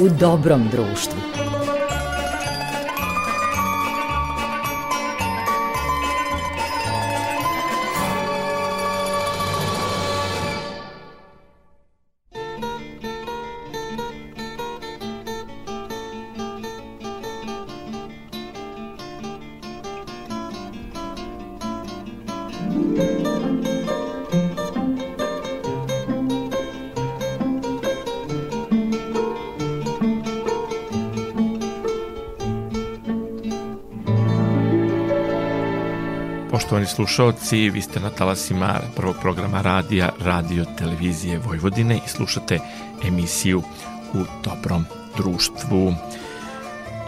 u 0.00 0.08
dobrom 0.08 0.68
društvu. 0.72 1.39
Slušalci, 36.90 37.70
vi 37.70 37.82
ste 37.82 38.00
na 38.00 38.10
talasima 38.10 38.80
prvog 38.96 39.16
programa 39.20 39.62
radija 39.62 40.08
Radio 40.20 40.64
Televizije 40.78 41.38
Vojvodine 41.38 41.96
i 41.96 42.08
slušate 42.08 42.58
emisiju 43.04 43.62
U 44.14 44.24
dobrom 44.44 44.84
društvu. 45.16 45.94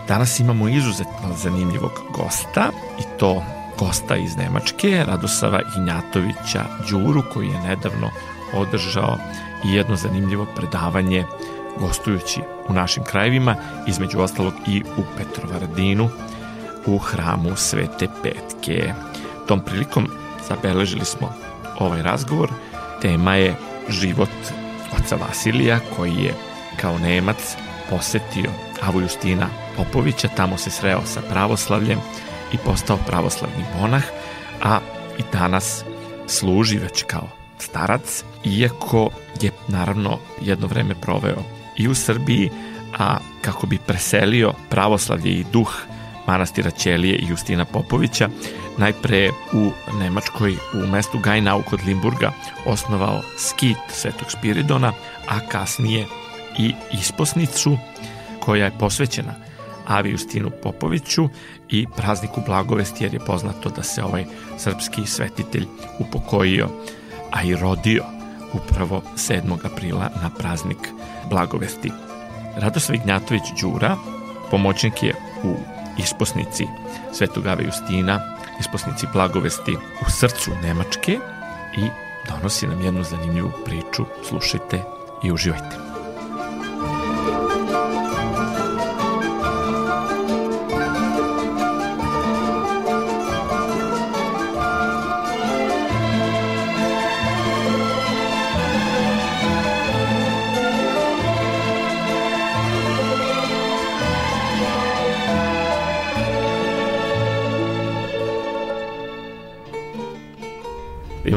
Danas 0.08 0.40
imamo 0.40 0.68
izuzetno 0.68 1.36
zanimljivog 1.36 1.92
gosta 2.16 2.70
i 2.98 3.18
to 3.18 3.42
gosta 3.78 4.16
iz 4.16 4.36
Nemačke, 4.36 5.04
Radosava 5.06 5.60
Injatovića 5.76 6.64
Đuru, 6.90 7.22
koji 7.32 7.48
je 7.48 7.60
nedavno 7.60 8.10
održao 8.54 9.16
i 9.64 9.74
jedno 9.74 9.96
zanimljivo 9.96 10.46
predavanje 10.56 11.24
gostujući 11.80 12.40
u 12.68 12.72
našim 12.72 13.04
krajevima, 13.04 13.56
između 13.86 14.20
ostalog 14.20 14.54
i 14.66 14.82
u 14.96 15.02
Petrovaradinu, 15.16 16.08
u 16.86 16.98
hramu 16.98 17.56
Svete 17.56 18.08
Petke. 18.22 18.94
Tom 19.52 19.60
prilikom 19.60 20.08
zabeležili 20.48 21.04
smo 21.04 21.32
ovaj 21.78 22.02
razgovor. 22.02 22.50
Tema 23.02 23.34
je 23.34 23.54
život 23.88 24.30
oca 24.98 25.16
Vasilija 25.16 25.80
koji 25.96 26.14
je 26.14 26.34
kao 26.80 26.98
Nemac 26.98 27.36
posetio 27.90 28.50
Avu 28.82 29.00
Justina 29.00 29.48
Popovića, 29.76 30.28
tamo 30.36 30.58
se 30.58 30.70
sreo 30.70 31.00
sa 31.04 31.20
pravoslavljem 31.30 31.98
i 32.52 32.58
postao 32.58 32.96
pravoslavni 33.06 33.64
monah, 33.80 34.02
a 34.62 34.78
i 35.18 35.22
danas 35.32 35.84
služi 36.26 36.78
već 36.78 37.02
kao 37.02 37.28
starac, 37.58 38.24
iako 38.44 39.10
je 39.40 39.50
naravno 39.68 40.18
jedno 40.40 40.66
vreme 40.66 40.94
proveo 40.94 41.42
i 41.78 41.88
u 41.88 41.94
Srbiji, 41.94 42.50
a 42.98 43.16
kako 43.42 43.66
bi 43.66 43.78
preselio 43.86 44.52
pravoslavlje 44.70 45.30
i 45.30 45.44
duh 45.52 45.72
manastira 46.26 46.70
Ćelije 46.70 47.16
i 47.16 47.26
Justina 47.28 47.64
Popovića, 47.64 48.28
najpre 48.78 49.30
u 49.52 49.70
Nemačkoj 49.98 50.56
u 50.74 50.86
mestu 50.86 51.18
Gajnau 51.18 51.62
kod 51.62 51.80
Limburga 51.86 52.32
osnovao 52.66 53.20
skit 53.38 53.76
Svetog 53.88 54.30
Spiridona, 54.30 54.92
a 55.28 55.40
kasnije 55.48 56.06
i 56.58 56.74
isposnicu 56.92 57.78
koja 58.40 58.64
je 58.64 58.78
posvećena 58.78 59.34
Avi 59.86 60.10
Justinu 60.10 60.50
Popoviću 60.62 61.28
i 61.68 61.86
prazniku 61.96 62.40
Blagovesti 62.46 63.04
jer 63.04 63.14
je 63.14 63.20
poznato 63.20 63.70
da 63.70 63.82
se 63.82 64.04
ovaj 64.04 64.24
srpski 64.58 65.06
svetitelj 65.06 65.66
upokojio, 65.98 66.68
a 67.30 67.42
i 67.42 67.56
rodio 67.56 68.04
upravo 68.52 69.02
7. 69.16 69.66
aprila 69.72 70.10
na 70.22 70.30
praznik 70.38 70.88
Blagovesti. 71.30 71.92
Radoslav 72.56 72.94
Ignjatović 72.94 73.42
Đura 73.60 73.96
pomoćnik 74.50 75.02
je 75.02 75.14
u 75.44 75.54
isposnici 75.98 76.66
Svetog 77.12 77.46
Ave 77.46 77.64
Justina, 77.64 78.36
isposnici 78.62 79.06
Blagovesti 79.12 79.76
u 80.06 80.10
srcu 80.10 80.50
Nemačke 80.62 81.12
i 81.76 81.84
donosi 82.28 82.66
nam 82.66 82.80
jednu 82.80 83.02
zanimljivu 83.02 83.52
priču. 83.64 84.04
Slušajte 84.28 84.84
i 85.22 85.32
uživajte. 85.32 85.91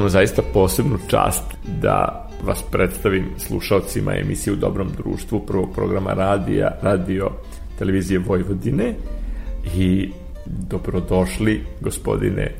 Imamo 0.05 0.11
zaista 0.11 0.41
posebnu 0.53 0.97
čast 1.07 1.43
da 1.81 2.27
vas 2.43 2.63
predstavim 2.71 3.25
slušalcima 3.37 4.15
emisije 4.15 4.53
u 4.53 4.55
dobrom 4.55 4.87
društvu 4.97 5.39
prvog 5.39 5.73
programa 5.75 6.13
radija, 6.13 6.77
radio 6.81 7.29
televizije 7.79 8.19
Vojvodine 8.19 8.93
i 9.75 10.09
dobrodošli 10.45 11.61
gospodine 11.81 12.51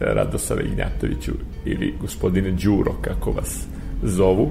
Radosave 0.00 0.62
Ignjatoviću 0.64 1.32
ili 1.64 1.94
gospodine 2.00 2.50
Đuro 2.50 2.92
kako 3.02 3.30
vas 3.30 3.66
zovu. 4.02 4.50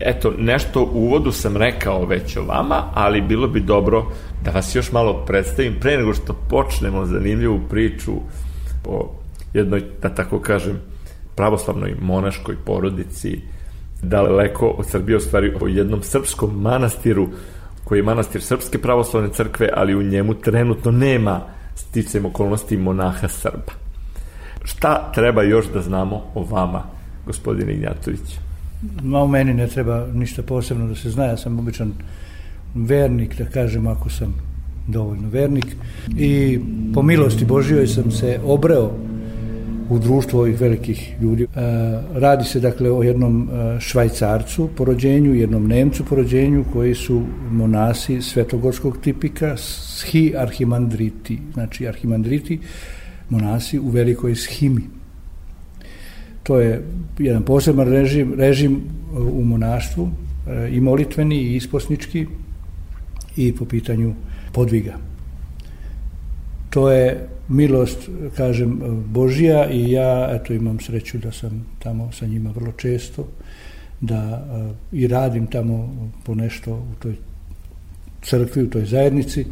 Eto, 0.00 0.32
nešto 0.38 0.82
u 0.82 0.98
uvodu 0.98 1.32
sam 1.32 1.56
rekao 1.56 2.06
već 2.06 2.36
o 2.36 2.44
vama, 2.44 2.90
ali 2.94 3.20
bilo 3.20 3.48
bi 3.48 3.60
dobro 3.60 4.06
da 4.44 4.50
vas 4.50 4.74
još 4.74 4.92
malo 4.92 5.24
predstavim 5.26 5.74
pre 5.80 5.96
nego 5.96 6.14
što 6.14 6.32
počnemo 6.50 7.06
zanimljivu 7.06 7.60
priču 7.70 8.12
o 8.86 9.14
jednoj, 9.54 9.82
da 10.02 10.14
tako 10.14 10.40
kažem, 10.40 10.91
pravoslavnoj 11.36 11.96
monaškoj 12.00 12.56
porodici, 12.64 13.40
daleko 14.02 14.66
od 14.66 14.86
Srbije, 14.86 15.16
u 15.16 15.20
stvari 15.20 15.54
o 15.60 15.68
jednom 15.68 16.02
srpskom 16.02 16.60
manastiru, 16.60 17.28
koji 17.84 17.98
je 17.98 18.02
manastir 18.02 18.42
Srpske 18.42 18.78
pravoslavne 18.78 19.28
crkve, 19.32 19.68
ali 19.74 19.94
u 19.94 20.02
njemu 20.02 20.34
trenutno 20.34 20.90
nema 20.90 21.40
sticam 21.74 22.26
okolnosti 22.26 22.76
monaha 22.76 23.28
Srba. 23.28 23.72
Šta 24.64 25.12
treba 25.14 25.42
još 25.42 25.66
da 25.74 25.82
znamo 25.82 26.22
o 26.34 26.44
vama, 26.50 26.82
gospodine 27.26 27.72
Ignjatović? 27.72 28.38
Ma 29.02 29.22
u 29.22 29.28
meni 29.28 29.54
ne 29.54 29.66
treba 29.66 30.06
ništa 30.14 30.42
posebno 30.42 30.86
da 30.86 30.94
se 30.94 31.10
zna, 31.10 31.24
ja 31.24 31.36
sam 31.36 31.58
običan 31.58 31.92
vernik, 32.74 33.38
da 33.38 33.44
kažem, 33.44 33.86
ako 33.86 34.10
sam 34.10 34.34
dovoljno 34.88 35.28
vernik. 35.28 35.66
I 36.16 36.60
po 36.94 37.02
milosti 37.02 37.44
Božijoj 37.44 37.86
sam 37.86 38.10
se 38.10 38.40
obreo 38.44 38.90
u 39.90 39.98
društvu 39.98 40.38
ovih 40.38 40.60
velikih 40.60 41.14
ljudi. 41.20 41.42
E, 41.42 41.46
radi 42.14 42.44
se 42.44 42.60
dakle 42.60 42.90
o 42.90 43.02
jednom 43.02 43.48
e, 43.48 43.80
švajcarcu 43.80 44.68
po 44.76 44.84
rođenju, 44.84 45.34
jednom 45.34 45.68
nemcu 45.68 46.04
po 46.04 46.14
rođenju 46.14 46.64
koji 46.72 46.94
su 46.94 47.22
monasi 47.50 48.22
svetogorskog 48.22 48.98
tipika, 48.98 49.56
schi 49.56 50.34
arhimandriti, 50.36 51.38
znači 51.54 51.88
arhimandriti, 51.88 52.58
monasi 53.28 53.78
u 53.78 53.88
velikoj 53.88 54.34
schimi. 54.34 54.82
To 56.42 56.60
je 56.60 56.82
jedan 57.18 57.42
poseban 57.42 57.88
režim, 57.88 58.34
režim 58.36 58.80
u 59.32 59.44
monaštvu, 59.44 60.10
e, 60.48 60.68
i 60.72 60.80
molitveni 60.80 61.36
i 61.36 61.56
isposnički 61.56 62.26
i 63.36 63.52
po 63.56 63.64
pitanju 63.64 64.14
podviga. 64.52 65.11
To 66.72 66.90
je 66.90 67.28
milost, 67.48 68.08
kažem, 68.36 68.80
Božija 69.06 69.70
i 69.70 69.90
ja, 69.90 70.28
eto, 70.32 70.52
imam 70.52 70.80
sreću 70.80 71.18
da 71.18 71.32
sam 71.32 71.66
tamo 71.78 72.12
sa 72.12 72.26
njima 72.26 72.50
vrlo 72.50 72.72
često, 72.72 73.28
da 74.00 74.46
uh, 74.46 74.76
i 74.92 75.06
radim 75.06 75.46
tamo 75.46 76.08
po 76.24 76.34
nešto 76.34 76.72
u 76.72 76.94
toj 77.02 77.14
crkvi, 78.22 78.62
u 78.62 78.70
toj 78.70 78.84
zajednici. 78.84 79.46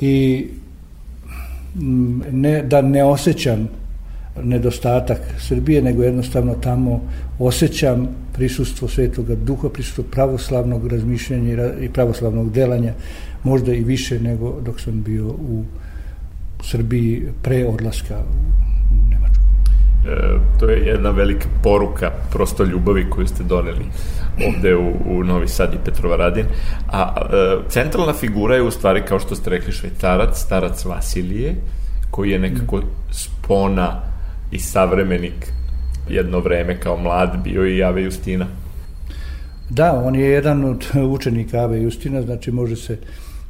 I 0.00 0.46
ne, 2.32 2.62
da 2.62 2.82
ne 2.82 3.04
osjećam 3.04 3.68
nedostatak 4.42 5.18
Srbije, 5.38 5.82
nego 5.82 6.02
jednostavno 6.02 6.54
tamo 6.54 7.00
osjećam 7.38 8.08
prisustvo 8.32 8.88
Svetoga 8.88 9.34
Duha, 9.34 9.68
prisustvo 9.68 10.04
pravoslavnog 10.10 10.86
razmišljanja 10.86 11.74
i 11.80 11.88
pravoslavnog 11.88 12.52
delanja, 12.52 12.94
možda 13.44 13.74
i 13.74 13.84
više 13.84 14.20
nego 14.20 14.60
dok 14.60 14.80
sam 14.80 15.02
bio 15.02 15.26
u 15.28 15.64
Srbiji 15.64 15.89
pre 17.42 17.66
odlaska 17.66 18.14
u 18.92 19.08
Nemačku. 19.10 19.44
E, 20.08 20.58
to 20.60 20.68
je 20.68 20.86
jedna 20.86 21.10
velika 21.10 21.48
poruka 21.62 22.10
prosto 22.30 22.64
ljubavi 22.64 23.10
koju 23.10 23.26
ste 23.26 23.42
doneli 23.42 23.84
ovde 24.48 24.76
u, 24.76 24.92
u 25.06 25.24
Novi 25.24 25.48
Sad 25.48 25.74
i 25.74 25.84
Petrovaradin. 25.84 26.46
A 26.92 27.14
e, 27.16 27.68
centralna 27.68 28.12
figura 28.12 28.54
je 28.54 28.62
u 28.62 28.70
stvari, 28.70 29.02
kao 29.08 29.18
što 29.18 29.36
ste 29.36 29.50
rekli, 29.50 29.72
švajcarac, 29.72 30.38
starac 30.38 30.84
Vasilije, 30.84 31.54
koji 32.10 32.30
je 32.30 32.38
nekako 32.38 32.82
spona 33.10 34.00
i 34.50 34.58
savremenik 34.58 35.52
jedno 36.08 36.38
vreme 36.38 36.80
kao 36.80 36.96
mlad 36.96 37.42
bio 37.44 37.66
i 37.66 37.78
Jave 37.78 38.02
Justina. 38.02 38.46
Da, 39.70 40.02
on 40.04 40.14
je 40.14 40.28
jedan 40.28 40.64
od 40.64 40.86
učenika 41.14 41.58
Ave 41.58 41.82
Justina, 41.82 42.22
znači 42.22 42.50
može 42.50 42.76
se 42.76 42.98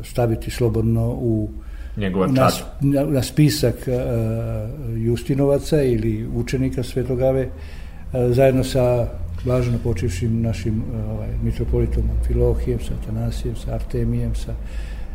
staviti 0.01 0.51
slobodno 0.51 1.09
u 1.09 1.51
Njegova 2.01 2.27
na, 2.27 2.51
na, 2.81 3.05
na 3.05 3.23
spisak 3.23 3.75
uh, 3.75 3.95
Justinovaca 4.97 5.83
ili 5.83 6.27
učenika 6.35 6.83
Svetog 6.83 7.23
Ave 7.23 7.47
uh, 7.47 8.33
zajedno 8.33 8.65
sa 8.65 9.07
važno 9.45 9.79
počivšim 9.85 10.43
našim 10.43 10.83
uh, 10.83 11.11
ovaj, 11.11 11.29
mitropolitom 11.43 12.03
Filohijem, 12.27 12.79
sa 12.81 12.95
Tanasijem, 13.07 13.57
sa 13.57 13.75
Artemijem, 13.75 14.35
sa 14.35 14.55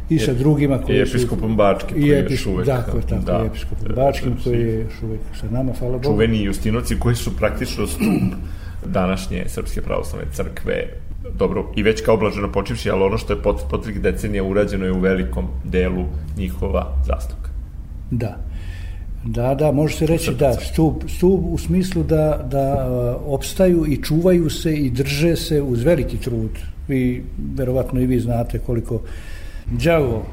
i 0.10 0.20
sa 0.20 0.34
drugima 0.34 0.78
koji 0.82 0.98
I 0.98 1.02
episkopom 1.02 1.56
Bačkim 1.56 1.98
koji 1.98 2.08
je 2.08 2.28
još 2.30 2.46
uvek. 2.46 2.66
Dakle, 2.66 3.02
tako, 3.02 3.26
da, 3.26 3.42
i 3.44 3.48
episkopom 3.48 3.96
Bačkim 3.96 4.38
koji 4.44 4.60
je 4.60 4.80
još 4.80 5.02
uvek 5.04 5.20
sa 5.40 5.50
nama, 5.50 5.74
hvala 5.80 5.94
Bogu. 5.94 6.04
Čuveni 6.04 6.44
Justinoci 6.44 7.00
koji 7.00 7.16
su 7.16 7.38
praktično 7.38 7.88
stup 7.88 8.34
današnje 8.86 9.44
Srpske 9.48 9.82
pravoslavne 9.82 10.28
crkve, 10.34 10.88
dobro, 11.34 11.72
i 11.76 11.84
već 11.84 12.02
kao 12.02 12.18
blaženo 12.18 12.52
počivši, 12.52 12.90
ali 12.90 13.04
ono 13.04 13.18
što 13.18 13.34
je 13.34 13.42
pot, 13.42 13.62
potrik 13.70 14.00
decenija 14.00 14.44
urađeno 14.44 14.86
je 14.86 14.92
u 14.92 15.00
velikom 15.00 15.48
delu 15.64 16.06
njihova 16.38 16.94
zasluga. 17.06 17.50
Da. 18.12 18.38
Da, 19.26 19.56
da, 19.56 19.72
može 19.72 19.98
se 19.98 20.06
reći 20.06 20.34
da, 20.34 20.54
stup, 20.54 21.04
stup 21.08 21.42
u 21.44 21.58
smislu 21.58 22.04
da, 22.04 22.46
da 22.52 22.88
uh, 22.90 23.34
opstaju 23.34 23.86
i 23.88 24.04
čuvaju 24.04 24.50
se 24.50 24.74
i 24.74 24.90
drže 24.90 25.36
se 25.36 25.62
uz 25.62 25.84
veliki 25.84 26.18
trud. 26.18 26.52
Vi, 26.88 27.24
verovatno 27.56 28.02
i 28.02 28.06
vi 28.06 28.20
znate 28.20 28.60
koliko 28.60 29.02
đavo 29.72 30.26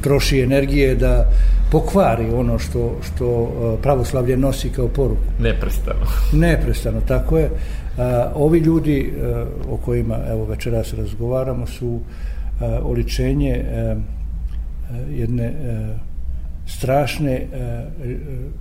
troši 0.00 0.40
energije 0.40 0.94
da 0.94 1.30
pokvari 1.72 2.30
ono 2.34 2.58
što, 2.58 2.96
što 3.02 3.26
uh, 3.26 3.80
pravoslavlje 3.82 4.36
nosi 4.36 4.68
kao 4.68 4.88
poruku. 4.88 5.22
Neprestano. 5.40 6.06
Neprestano, 6.32 7.00
tako 7.08 7.38
je. 7.38 7.50
Ovi 8.34 8.58
ljudi 8.58 9.12
a, 9.12 9.46
o 9.70 9.76
kojima 9.76 10.18
evo 10.30 10.44
večeras 10.44 10.94
razgovaramo 10.94 11.66
su 11.66 12.00
a, 12.60 12.80
oličenje 12.82 13.64
a, 13.64 13.96
jedne 15.10 15.52
strašne 16.66 17.46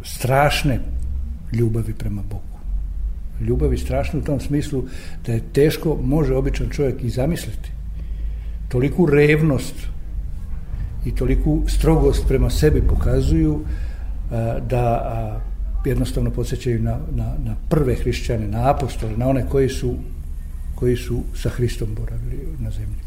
strašne 0.04 0.80
ljubavi 1.54 1.94
prema 1.94 2.22
Bogu. 2.22 2.60
Ljubavi 3.42 3.78
strašne 3.78 4.20
u 4.20 4.24
tom 4.24 4.40
smislu 4.40 4.84
da 5.26 5.32
je 5.32 5.42
teško 5.54 5.98
može 6.04 6.36
običan 6.36 6.70
čovjek 6.70 7.04
i 7.04 7.10
zamisliti. 7.10 7.72
Toliku 8.70 9.06
revnost 9.06 9.76
i 11.06 11.16
toliku 11.16 11.62
strogost 11.68 12.28
prema 12.28 12.50
sebi 12.50 12.82
pokazuju 12.82 13.60
da 14.70 15.42
jednostavno 15.86 16.32
podsjećaju 16.32 16.82
na, 16.82 17.00
na, 17.12 17.36
na 17.46 17.56
prve 17.70 17.96
hrišćane, 17.96 18.48
na 18.48 18.70
apostole, 18.70 19.18
na 19.18 19.28
one 19.28 19.46
koji 19.50 19.70
su, 19.70 19.96
koji 20.76 20.98
su 20.98 21.24
sa 21.36 21.50
Hristom 21.50 21.96
boravili 21.96 22.48
na 22.60 22.72
zemlji. 22.72 23.04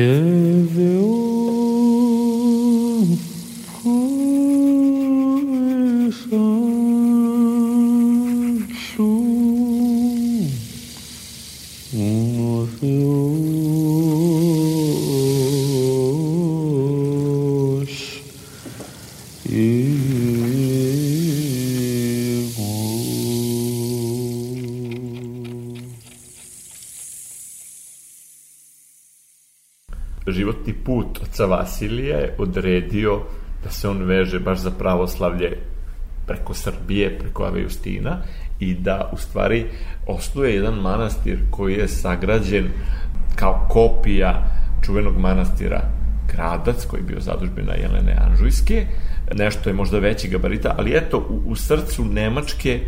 que 0.00 0.39
životni 30.70 30.84
put 30.84 31.18
oca 31.22 31.46
Vasilija 31.46 32.18
je 32.18 32.34
odredio 32.38 33.22
da 33.64 33.70
se 33.70 33.88
on 33.88 34.02
veže 34.04 34.38
baš 34.38 34.58
za 34.58 34.70
pravoslavlje 34.70 35.56
preko 36.26 36.54
Srbije, 36.54 37.18
preko 37.18 37.44
Ave 37.44 37.62
Justina 37.62 38.22
i 38.60 38.74
da 38.74 39.10
u 39.12 39.16
stvari 39.16 39.66
osnuje 40.06 40.54
jedan 40.54 40.74
manastir 40.74 41.38
koji 41.50 41.74
je 41.74 41.88
sagrađen 41.88 42.68
kao 43.36 43.66
kopija 43.68 44.42
čuvenog 44.82 45.18
manastira 45.18 45.82
Gradac 46.32 46.86
koji 46.86 47.00
je 47.00 47.06
bio 47.06 47.20
zadužbina 47.20 47.74
Jelene 47.74 48.16
Anžujske, 48.20 48.86
nešto 49.34 49.70
je 49.70 49.74
možda 49.74 49.98
veći 49.98 50.28
gabarita, 50.28 50.74
ali 50.78 50.96
eto 50.96 51.18
u, 51.18 51.50
u 51.50 51.56
srcu 51.56 52.04
Nemačke 52.04 52.80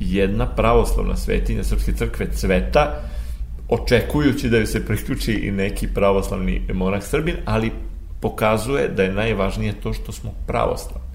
jedna 0.00 0.46
pravoslavna 0.46 1.16
svetinja 1.16 1.64
Srpske 1.64 1.92
crkve 1.92 2.26
cveta 2.32 3.02
očekujući 3.72 4.48
da 4.48 4.56
ju 4.56 4.66
se 4.66 4.86
priključi 4.86 5.32
i 5.32 5.50
neki 5.50 5.88
pravoslavni 5.94 6.62
monah 6.74 7.02
Srbin, 7.02 7.36
ali 7.44 7.70
pokazuje 8.20 8.88
da 8.88 9.02
je 9.02 9.12
najvažnije 9.12 9.72
to 9.82 9.92
što 9.92 10.12
smo 10.12 10.30
pravoslavni. 10.46 11.08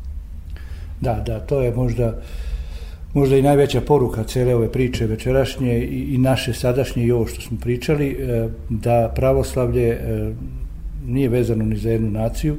Da, 1.02 1.24
da, 1.26 1.40
to 1.40 1.62
je 1.62 1.76
možda 1.76 2.22
možda 3.14 3.38
i 3.38 3.42
najveća 3.42 3.82
poruka 3.82 4.24
cele 4.24 4.56
ove 4.56 4.72
priče 4.72 5.06
večerašnje 5.06 5.80
i, 5.80 6.16
i 6.16 6.18
naše 6.18 6.54
sadašnje 6.54 7.04
i 7.04 7.12
ovo 7.12 7.28
što 7.28 7.42
smo 7.42 7.58
pričali, 7.58 8.10
e, 8.10 8.50
da 8.70 9.14
pravoslavlje 9.16 9.88
e, 9.88 10.34
nije 11.06 11.30
vezano 11.30 11.66
ni 11.66 11.78
za 11.78 11.92
jednu 11.92 12.12
naciju 12.12 12.58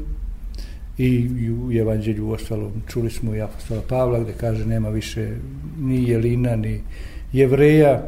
i 0.98 1.28
u 1.50 1.72
evanđelju 1.72 2.30
ostalo 2.30 2.72
čuli 2.88 3.10
smo 3.10 3.34
i 3.34 3.40
apostola 3.40 3.82
Pavla 3.88 4.20
gde 4.20 4.32
kaže 4.32 4.66
nema 4.66 4.88
više 4.88 5.30
ni 5.80 6.10
jelina 6.10 6.56
ni 6.56 6.80
jevreja 7.32 8.02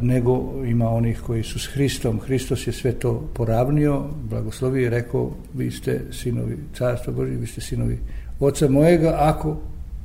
nego 0.00 0.64
ima 0.66 0.90
onih 0.90 1.20
koji 1.26 1.42
su 1.42 1.58
s 1.58 1.66
Hristom. 1.66 2.20
Hristos 2.20 2.66
je 2.66 2.72
sve 2.72 2.92
to 2.92 3.28
poravnio, 3.34 4.04
blagoslovio 4.30 4.86
i 4.86 4.90
rekao, 4.90 5.30
vi 5.54 5.70
ste 5.70 6.00
sinovi 6.10 6.58
carstva 6.74 7.12
Božje, 7.12 7.36
vi 7.36 7.46
ste 7.46 7.60
sinovi 7.60 7.98
oca 8.40 8.68
mojega, 8.68 9.16
ako 9.18 9.56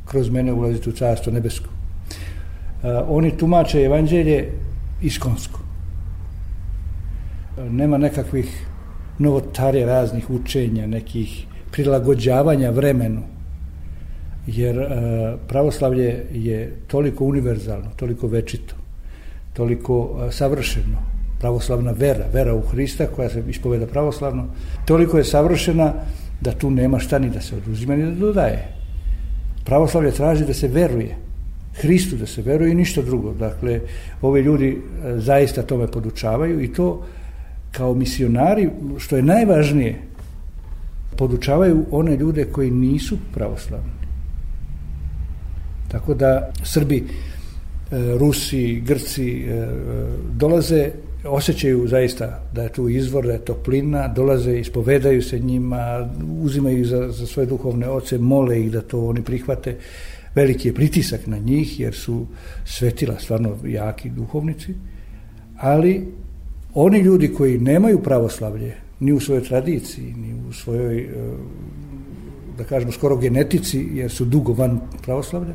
kroz 0.05 0.29
mene 0.29 0.53
ulazite 0.53 0.89
u 0.89 0.93
carstvo 0.93 1.33
nebesko. 1.33 1.69
E, 2.83 2.87
oni 3.07 3.37
tumače 3.37 3.81
evanđelje 3.81 4.51
iskonsko. 5.01 5.59
E, 7.57 7.69
nema 7.69 7.97
nekakvih 7.97 8.65
novotarja 9.19 9.85
raznih 9.85 10.29
učenja, 10.29 10.87
nekih 10.87 11.45
prilagođavanja 11.71 12.69
vremenu, 12.69 13.21
jer 14.47 14.87
pravoslavlje 15.47 16.25
je 16.31 16.77
toliko 16.87 17.25
univerzalno, 17.25 17.89
toliko 17.95 18.27
večito, 18.27 18.80
toliko 19.53 20.27
savršeno, 20.31 20.97
pravoslavna 21.39 21.91
vera, 21.91 22.25
vera 22.33 22.55
u 22.55 22.61
Hrista 22.61 23.07
koja 23.07 23.29
se 23.29 23.43
ispoveda 23.49 23.87
pravoslavno, 23.87 24.45
toliko 24.85 25.17
je 25.17 25.23
savršena 25.23 25.93
da 26.41 26.51
tu 26.51 26.71
nema 26.71 26.99
šta 26.99 27.19
ni 27.19 27.29
da 27.29 27.41
se 27.41 27.55
oduzima 27.55 27.95
ni 27.95 28.05
da 28.05 28.11
dodaje. 28.11 28.67
Pravoslavlje 29.65 30.11
traži 30.11 30.45
da 30.45 30.53
se 30.53 30.67
veruje, 30.67 31.15
Hristu 31.73 32.15
da 32.15 32.25
se 32.25 32.41
veruje 32.41 32.71
i 32.71 32.75
ništa 32.75 33.01
drugo. 33.01 33.33
Dakle, 33.33 33.79
ovi 34.21 34.41
ljudi 34.41 34.81
zaista 35.15 35.63
tome 35.63 35.87
podučavaju 35.87 36.61
i 36.61 36.73
to 36.73 37.05
kao 37.71 37.93
misionari, 37.93 38.69
što 38.97 39.15
je 39.15 39.23
najvažnije, 39.23 40.01
podučavaju 41.17 41.85
one 41.91 42.17
ljude 42.17 42.45
koji 42.45 42.71
nisu 42.71 43.17
pravoslavni. 43.33 43.91
Tako 45.91 46.13
da 46.13 46.51
Srbi 46.63 47.03
E, 47.03 47.30
Rusi, 47.91 48.81
Grci 48.85 49.43
e, 49.43 49.67
dolaze, 50.33 50.91
osjećaju 51.25 51.87
zaista 51.87 52.43
da 52.53 52.63
je 52.63 52.69
tu 52.69 52.89
izvor, 52.89 53.25
da 53.25 53.33
je 53.33 53.45
toplina, 53.45 54.07
dolaze, 54.07 54.59
ispovedaju 54.59 55.21
se 55.21 55.39
njima, 55.39 56.09
uzimaju 56.41 56.85
za, 56.85 57.09
za 57.09 57.27
svoje 57.27 57.45
duhovne 57.45 57.89
oce, 57.89 58.17
mole 58.17 58.61
ih 58.61 58.71
da 58.71 58.81
to 58.81 59.05
oni 59.05 59.21
prihvate. 59.21 59.77
veliki 60.35 60.67
je 60.67 60.73
pritisak 60.73 61.27
na 61.27 61.37
njih 61.37 61.79
jer 61.79 61.93
su 61.93 62.25
svetila 62.65 63.19
stvarno 63.19 63.57
jaki 63.65 64.09
duhovnici, 64.09 64.73
ali 65.57 66.07
oni 66.73 66.99
ljudi 66.99 67.33
koji 67.33 67.59
nemaju 67.59 68.03
pravoslavlje 68.03 68.75
ni 68.99 69.13
u 69.13 69.19
svojoj 69.19 69.43
tradiciji, 69.43 70.13
ni 70.13 70.33
u 70.49 70.53
svojoj, 70.53 70.99
e, 70.99 71.07
da 72.57 72.63
kažemo, 72.63 72.91
skoro 72.91 73.17
genetici, 73.17 73.87
jer 73.93 74.11
su 74.11 74.25
dugo 74.25 74.53
van 74.53 74.79
pravoslavlja, 75.03 75.53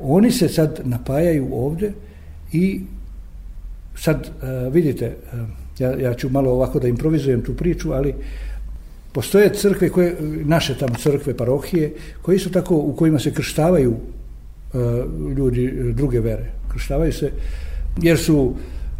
oni 0.00 0.30
se 0.30 0.48
sad 0.48 0.80
napajaju 0.84 1.48
ovde 1.52 1.92
i 2.52 2.80
sad 3.96 4.26
e, 4.26 4.70
vidite, 4.70 5.04
e, 5.04 5.14
ja, 5.78 5.90
ja 6.00 6.14
ću 6.14 6.30
malo 6.30 6.50
ovako 6.50 6.78
da 6.78 6.88
improvizujem 6.88 7.42
tu 7.42 7.54
priču, 7.54 7.92
ali 7.92 8.14
postoje 9.12 9.54
crkve 9.54 9.88
koje, 9.88 10.16
naše 10.44 10.78
tamo 10.78 10.94
crkve, 10.94 11.36
parohije, 11.36 11.94
koji 12.22 12.38
su 12.38 12.50
tako, 12.50 12.76
u 12.76 12.96
kojima 12.96 13.18
se 13.18 13.34
krštavaju 13.34 13.96
ljudi 15.36 15.92
druge 15.92 16.20
vere. 16.20 16.50
Krštavaju 16.72 17.12
se 17.12 17.30
jer 18.02 18.18
su 18.18 18.54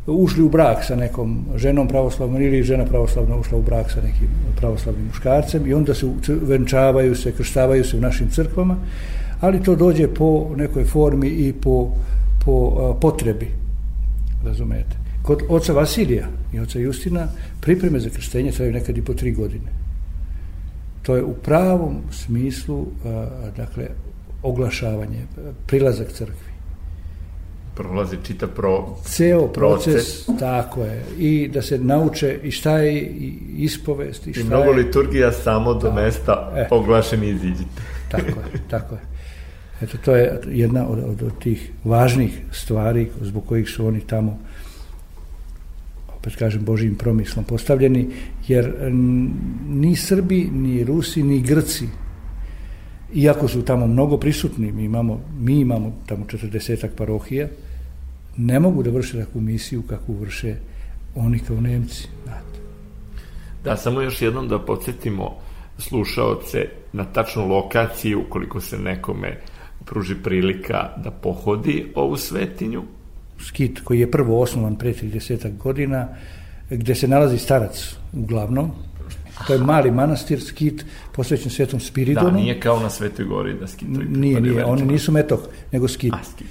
ušli 0.07 0.43
u 0.43 0.49
brak 0.49 0.85
sa 0.85 0.97
nekom 0.97 1.45
ženom 1.57 1.89
pravoslavnom 1.89 2.43
ili 2.43 2.63
žena 2.63 2.85
pravoslavna 2.85 3.37
ušla 3.37 3.59
u 3.59 3.63
brak 3.63 3.91
sa 3.91 4.01
nekim 4.01 4.29
pravoslavnim 4.57 5.07
muškarcem 5.07 5.67
i 5.67 5.75
onda 5.75 5.95
se 5.95 6.07
venčavaju 6.27 7.15
se, 7.15 7.33
krštavaju 7.33 7.85
se 7.85 7.97
u 7.97 8.01
našim 8.01 8.31
crkvama, 8.31 8.77
ali 9.41 9.63
to 9.63 9.75
dođe 9.77 10.09
po 10.15 10.51
nekoj 10.57 10.85
formi 10.85 11.29
i 11.29 11.53
po, 11.53 11.91
po 12.45 12.97
potrebi, 13.01 13.49
razumete. 14.45 14.97
Kod 15.23 15.43
oca 15.49 15.73
Vasilija 15.73 16.27
i 16.53 16.61
oca 16.61 16.79
Justina 16.79 17.29
pripreme 17.61 18.01
za 18.01 18.11
krštenje 18.11 18.53
traju 18.53 18.73
nekad 18.73 18.99
i 18.99 19.03
po 19.03 19.15
tri 19.15 19.33
godine. 19.33 19.73
To 21.03 21.17
je 21.17 21.25
u 21.25 21.35
pravom 21.35 21.97
smislu, 22.11 22.87
dakle, 23.57 23.89
oglašavanje, 24.43 25.27
prilazak 25.67 26.13
crkvi 26.13 26.49
prolazi 27.79 28.17
čita 28.27 28.47
pro, 28.47 28.97
ceo 29.05 29.47
proces, 29.47 30.25
proces, 30.25 30.41
tako 30.41 30.83
je, 30.85 31.05
i 31.19 31.49
da 31.49 31.63
se 31.63 31.79
nauče 31.79 32.39
i 32.43 32.51
šta 32.51 32.79
je 32.79 33.03
ispovest 33.57 34.27
i 34.27 34.33
šta 34.33 34.41
I 34.41 34.45
mnogo 34.45 34.71
je... 34.71 34.77
liturgija 34.77 35.33
samo 35.33 35.75
do 35.75 35.89
da, 35.89 35.95
mesta 35.95 36.53
e, 36.57 36.69
oglašeni 36.71 37.29
iziđite. 37.29 37.83
Tako 38.11 38.27
je, 38.27 38.63
tako 38.71 38.95
je. 38.95 39.01
Eto, 39.83 39.99
to 40.05 40.17
je 40.17 40.41
jedna 40.47 40.89
od, 40.89 40.99
od, 40.99 41.23
od 41.23 41.39
tih 41.39 41.71
važnih 41.85 42.41
stvari 42.53 43.09
zbog 43.21 43.47
kojih 43.47 43.69
su 43.69 43.87
oni 43.87 44.01
tamo 44.01 44.39
opet 46.19 46.37
kažem 46.37 46.65
Božijim 46.65 46.95
promislom 46.95 47.45
postavljeni, 47.45 48.09
jer 48.49 48.93
ni 49.69 49.97
Srbi, 49.97 50.49
ni 50.53 50.85
Rusi, 50.85 51.23
ni 51.23 51.41
Grci 51.41 51.87
iako 53.15 53.49
su 53.49 53.63
tamo 53.63 53.87
mnogo 53.87 54.17
prisutni, 54.17 54.73
mi 54.73 54.85
imamo, 54.85 55.21
mi 55.41 55.61
imamo 55.61 55.93
tamo 56.07 56.25
40 56.25 56.89
parohija, 56.97 57.49
ne 58.37 58.61
mogu 58.61 58.83
da 58.83 58.91
vrše 58.91 59.25
takvu 59.25 59.41
misiju 59.41 59.83
kakvu 59.83 60.15
vrše 60.15 60.55
oni 61.15 61.39
kao 61.39 61.61
Nemci. 61.61 62.09
Znate. 62.25 62.59
Da, 63.65 63.77
samo 63.77 64.01
još 64.01 64.23
jednom 64.23 64.49
da 64.49 64.59
podsjetimo 64.59 65.35
slušaoce 65.79 66.69
na 66.93 67.05
tačnu 67.05 67.49
lokaciju 67.49 68.21
ukoliko 68.27 68.61
se 68.61 68.79
nekome 68.79 69.41
pruži 69.89 70.15
prilika 70.25 70.89
da 70.97 71.11
pohodi 71.11 71.93
ovu 71.95 72.17
svetinju. 72.17 72.83
Skit 73.41 73.81
koji 73.81 74.01
je 74.01 74.11
prvo 74.11 74.41
osnovan 74.41 74.77
pre 74.77 74.93
30 74.93 75.57
godina, 75.57 76.09
gde 76.71 76.95
se 76.95 77.09
nalazi 77.09 77.39
starac 77.39 77.97
uglavnom, 78.13 78.71
To 79.47 79.53
je 79.53 79.59
mali 79.59 79.91
manastir, 79.91 80.41
skit 80.41 80.85
posvećen 81.13 81.51
Svetom 81.51 81.81
Spiridonu. 81.81 82.31
Da, 82.31 82.37
nije 82.37 82.61
kao 82.61 82.81
na 82.81 82.91
Svetoj 82.91 83.25
gori 83.25 83.55
da 83.55 83.67
skitovi. 83.67 84.07
Nije, 84.09 84.41
nije, 84.41 84.65
oni 84.65 84.83
nisu 84.83 85.13
metok, 85.13 85.41
nego 85.73 85.89
skit. 85.89 86.13
A, 86.13 86.25
skit. 86.35 86.47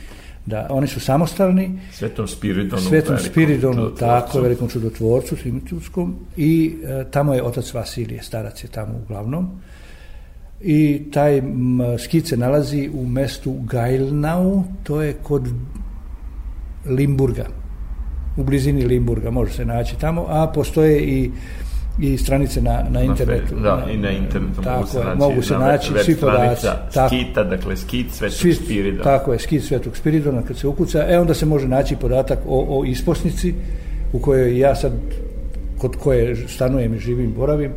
Da, 0.45 0.67
oni 0.69 0.87
su 0.87 0.99
samostalni. 0.99 1.79
Svetom 1.91 2.27
Spiridonu. 2.27 2.81
Svetom 2.81 3.17
Spiridonu, 3.17 3.95
tako, 3.95 4.41
velikom 4.41 4.69
čudotvorcu, 4.69 5.35
Timotivskom. 5.35 6.15
I 6.37 6.75
e, 6.83 7.11
tamo 7.11 7.33
je 7.33 7.43
otac 7.43 7.73
Vasilije, 7.73 8.23
starac 8.23 8.63
je 8.63 8.67
tamo 8.67 8.93
uglavnom. 9.03 9.61
I 10.61 11.01
taj 11.13 11.41
se 12.25 12.37
nalazi 12.37 12.89
u 12.93 13.05
mestu 13.05 13.53
Gajlnau, 13.63 14.63
to 14.83 15.01
je 15.01 15.13
kod 15.13 15.47
Limburga. 16.85 17.45
U 18.37 18.43
blizini 18.43 18.85
Limburga 18.85 19.31
može 19.31 19.53
se 19.53 19.65
naći 19.65 19.99
tamo, 19.99 20.25
a 20.29 20.47
postoje 20.47 21.01
i 21.01 21.31
i 21.99 22.17
stranice 22.17 22.61
na, 22.61 22.83
na 22.89 23.03
internetu. 23.03 23.55
Na, 23.55 23.61
da, 23.61 23.91
i 23.91 23.97
na 23.97 24.11
internetu 24.11 24.61
tako 24.61 24.77
mogu 24.79 24.87
se 24.87 25.03
naći, 25.03 25.17
mogu 25.17 25.41
se 25.41 25.57
naći 25.57 25.93
svi 26.03 26.15
podaci. 26.15 26.67
Skita, 27.07 27.43
dakle 27.43 27.77
skit 27.77 28.11
Svetog 28.11 28.37
svi, 28.37 28.53
Spiridona. 28.53 29.03
Tako 29.03 29.33
je, 29.33 29.39
skit 29.39 29.63
Svetog 29.63 29.97
Spiridona 29.97 30.41
kad 30.41 30.57
se 30.57 30.67
ukuca, 30.67 31.05
e 31.09 31.19
onda 31.19 31.33
se 31.33 31.45
može 31.45 31.67
naći 31.67 31.95
podatak 31.95 32.39
o, 32.47 32.79
o 32.79 32.85
isposnici 32.85 33.53
u 34.13 34.19
kojoj 34.19 34.59
ja 34.59 34.75
sad 34.75 34.91
kod 35.77 35.95
koje 35.95 36.35
stanujem 36.47 36.93
i 36.93 36.99
živim, 36.99 37.33
boravim, 37.33 37.71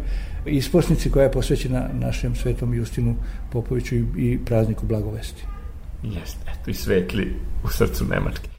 isposnici 0.46 1.10
koja 1.10 1.22
je 1.22 1.32
posvećena 1.32 1.88
našem 1.92 2.34
svetom 2.34 2.74
Justinu 2.74 3.16
Popoviću 3.52 3.94
i, 3.94 4.04
i 4.16 4.38
prazniku 4.44 4.86
Blagovesti. 4.86 5.42
Jeste, 6.02 6.40
eto 6.52 6.70
i 6.70 6.74
svetli 6.74 7.36
u 7.64 7.68
srcu 7.68 8.04
Nemačke. 8.04 8.49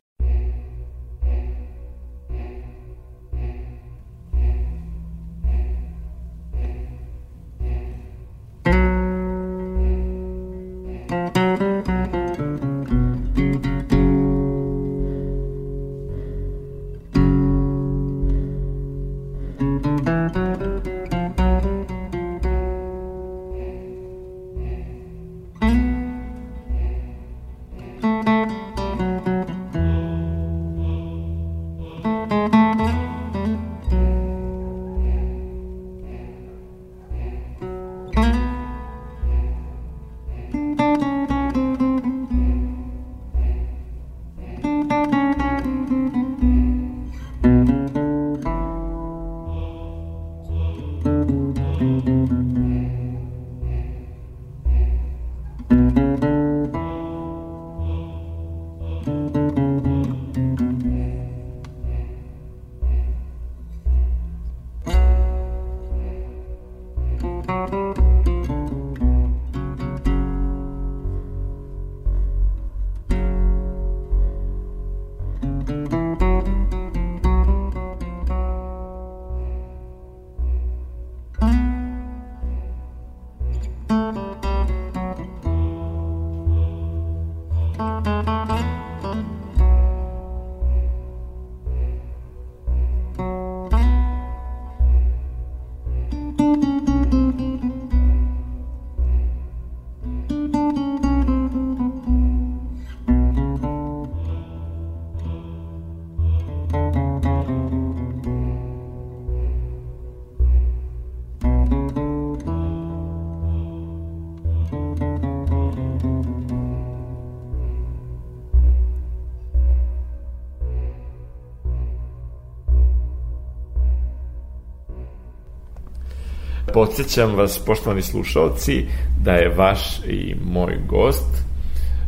Podsećam 126.74 127.36
vas, 127.36 127.60
poštovani 127.66 128.02
slušalci, 128.02 128.86
da 129.24 129.32
je 129.32 129.56
vaš 129.56 130.00
i 130.08 130.36
moj 130.46 130.78
gost 130.88 131.44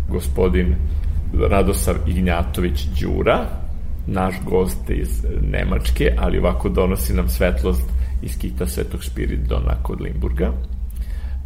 gospodin 0.10 0.76
Radosav 1.50 1.96
Ignjatović 2.08 2.86
Đura, 3.02 3.46
naš 4.08 4.36
gost 4.46 4.90
iz 4.90 5.26
Nemačke, 5.42 6.16
ali 6.18 6.40
ovako 6.40 6.70
donosi 6.70 7.14
nam 7.14 7.30
svetlost 7.30 7.90
iz 8.22 8.38
kita 8.38 8.68
Svetog 8.68 9.04
Spiridona 9.04 9.84
kod 9.84 10.02
Limburga. 10.02 10.52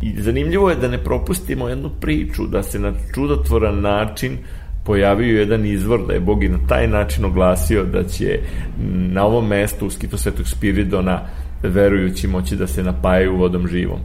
I 0.02 0.22
zanimljivo 0.22 0.70
je 0.70 0.76
da 0.76 0.88
ne 0.88 1.04
propustimo 1.04 1.68
jednu 1.68 1.90
priču, 2.02 2.48
da 2.48 2.64
se 2.64 2.80
na 2.80 2.94
čudotvoran 3.14 3.82
način 3.82 4.38
pojavio 4.86 5.40
jedan 5.40 5.66
izvor, 5.66 6.08
da 6.08 6.14
je 6.14 6.20
Bog 6.20 6.44
i 6.44 6.50
na 6.50 6.60
taj 6.68 6.88
način 6.88 7.26
oglasio 7.26 7.84
da 7.84 8.04
će 8.04 8.40
na 8.90 9.26
ovom 9.26 9.48
mestu 9.48 9.88
u 9.88 9.90
skitu 9.90 10.18
Svetog 10.18 10.48
Spiridona 10.48 11.22
verujući 11.64 12.28
moći 12.28 12.56
da 12.56 12.68
se 12.68 12.84
napajaju 12.84 13.38
vodom 13.38 13.68
živom. 13.68 14.00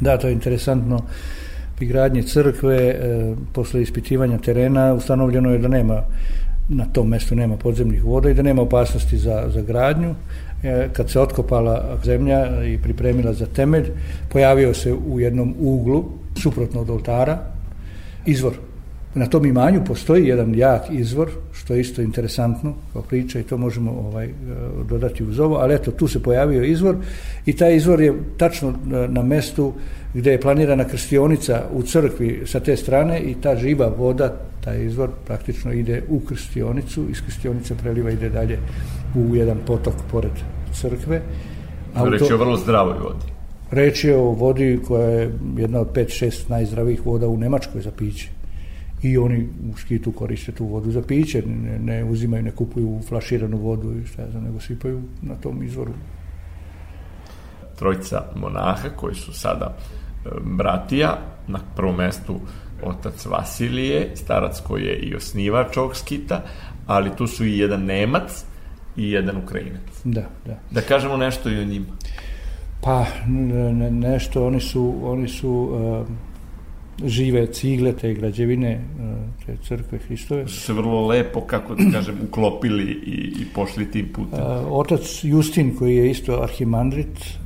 Da, 0.00 0.18
to 0.18 0.26
je 0.26 0.32
interesantno. 0.32 1.02
Pri 1.76 1.86
gradnji 1.86 2.22
crkve, 2.22 2.76
e, 2.76 3.34
posle 3.52 3.82
ispitivanja 3.82 4.38
terena, 4.38 4.92
ustanovljeno 4.92 5.50
je 5.50 5.58
da 5.58 5.68
nema 5.68 6.02
na 6.68 6.84
tom 6.84 7.08
mestu 7.08 7.34
nema 7.34 7.56
podzemnih 7.56 8.04
voda 8.04 8.30
i 8.30 8.34
da 8.34 8.42
nema 8.42 8.62
opasnosti 8.62 9.18
za, 9.18 9.44
za 9.48 9.60
gradnju. 9.60 10.14
E, 10.62 10.88
kad 10.92 11.10
se 11.10 11.20
otkopala 11.20 11.98
zemlja 12.04 12.64
i 12.64 12.78
pripremila 12.78 13.32
za 13.32 13.46
temelj, 13.46 13.90
pojavio 14.32 14.74
se 14.74 14.92
u 14.92 15.20
jednom 15.20 15.54
uglu, 15.58 16.04
suprotno 16.42 16.80
od 16.80 16.90
oltara, 16.90 17.38
izvor 18.26 18.52
Na 19.14 19.26
tom 19.26 19.46
imanju 19.46 19.84
postoji 19.86 20.26
jedan 20.26 20.54
jak 20.54 20.82
izvor, 20.90 21.30
što 21.52 21.74
je 21.74 21.80
isto 21.80 22.02
interesantno 22.02 22.74
kao 22.92 23.02
priča 23.02 23.38
i 23.38 23.42
to 23.42 23.56
možemo 23.56 23.90
ovaj, 23.90 24.28
dodati 24.88 25.24
uz 25.24 25.40
ovo, 25.40 25.56
ali 25.56 25.74
eto, 25.74 25.90
tu 25.90 26.08
se 26.08 26.22
pojavio 26.22 26.64
izvor 26.64 26.96
i 27.46 27.56
taj 27.56 27.76
izvor 27.76 28.00
je 28.00 28.14
tačno 28.36 28.74
na 29.08 29.22
mestu 29.22 29.72
gde 30.14 30.32
je 30.32 30.40
planirana 30.40 30.84
krstionica 30.84 31.62
u 31.72 31.82
crkvi 31.82 32.42
sa 32.46 32.60
te 32.60 32.76
strane 32.76 33.20
i 33.20 33.34
ta 33.34 33.56
živa 33.56 33.92
voda, 33.98 34.34
taj 34.64 34.84
izvor 34.84 35.10
praktično 35.26 35.72
ide 35.72 36.02
u 36.08 36.20
krstionicu, 36.20 37.04
iz 37.10 37.22
krstionice 37.26 37.74
preliva 37.74 38.10
ide 38.10 38.28
dalje 38.28 38.58
u 39.14 39.36
jedan 39.36 39.58
potok 39.66 39.94
pored 40.10 40.32
crkve. 40.72 41.22
A 41.94 42.08
Reč 42.08 42.30
je 42.30 42.34
o 42.34 42.38
vrlo 42.38 42.56
zdravoj 42.56 42.98
vodi. 42.98 43.32
Reč 43.70 44.04
je 44.04 44.16
o 44.16 44.30
vodi 44.30 44.80
koja 44.86 45.08
je 45.08 45.32
jedna 45.56 45.80
od 45.80 45.92
5-6 45.92 46.50
najzdravijih 46.50 47.06
voda 47.06 47.28
u 47.28 47.36
Nemačkoj 47.36 47.82
za 47.82 47.90
piće 47.90 48.43
i 49.02 49.18
oni 49.18 49.48
u 49.72 49.76
skitu 49.76 50.12
koriste 50.12 50.52
tu 50.52 50.66
vodu 50.66 50.90
za 50.90 51.02
piće, 51.02 51.42
ne, 51.46 51.78
ne 51.78 52.04
uzimaju, 52.04 52.42
ne 52.42 52.50
kupuju 52.50 53.00
flaširanu 53.08 53.56
vodu 53.56 53.92
i 53.98 54.06
šta 54.06 54.22
ja 54.22 54.30
znam, 54.30 54.44
nego 54.44 54.60
sipaju 54.60 55.02
na 55.22 55.34
tom 55.34 55.62
izvoru. 55.62 55.92
Trojica 57.78 58.22
monaha 58.36 58.88
koji 58.88 59.14
su 59.14 59.32
sada 59.32 59.76
e, 59.76 60.28
bratija, 60.44 61.18
na 61.48 61.58
prvom 61.76 61.96
mestu 61.96 62.40
otac 62.82 63.26
Vasilije, 63.26 64.10
starac 64.14 64.60
koji 64.60 64.82
je 64.82 64.96
i 64.96 65.14
osnivač 65.14 65.76
ovog 65.76 65.96
skita, 65.96 66.42
ali 66.86 67.16
tu 67.16 67.26
su 67.26 67.44
i 67.44 67.58
jedan 67.58 67.84
Nemac 67.84 68.44
i 68.96 69.10
jedan 69.10 69.36
Ukrajinac. 69.36 70.02
Da, 70.04 70.24
da. 70.46 70.58
Da 70.70 70.80
kažemo 70.80 71.16
nešto 71.16 71.50
i 71.50 71.58
o 71.58 71.64
njima. 71.64 71.86
Pa, 72.80 73.06
ne, 73.26 73.90
nešto, 73.90 74.46
oni 74.46 74.60
su, 74.60 75.00
oni 75.02 75.28
su 75.28 75.50
uh, 75.50 76.06
žive 77.02 77.46
cigle, 77.46 77.92
te 77.92 78.14
građevine, 78.14 78.70
e, 78.70 78.80
te 79.46 79.56
crkve 79.66 79.98
Hristove. 79.98 80.48
Se 80.48 80.72
vrlo 80.72 81.06
lepo, 81.06 81.40
kako 81.40 81.74
da 81.74 81.90
kažem, 81.92 82.14
uklopili 82.28 82.84
i, 82.84 83.42
i 83.42 83.46
pošli 83.54 83.90
tim 83.90 84.08
putem. 84.12 84.38
E, 84.38 84.44
otac 84.70 85.20
Justin, 85.22 85.74
koji 85.76 85.96
je 85.96 86.10
isto 86.10 86.42
arhimandrit, 86.42 87.18
e, 87.18 87.36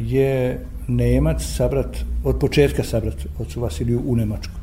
je 0.00 0.64
Nemac, 0.88 1.42
sabrat, 1.42 1.96
od 2.24 2.38
početka 2.38 2.84
sabrat 2.84 3.26
ocu 3.38 3.60
Vasiliju 3.60 4.02
u 4.06 4.16
Nemačku. 4.16 4.54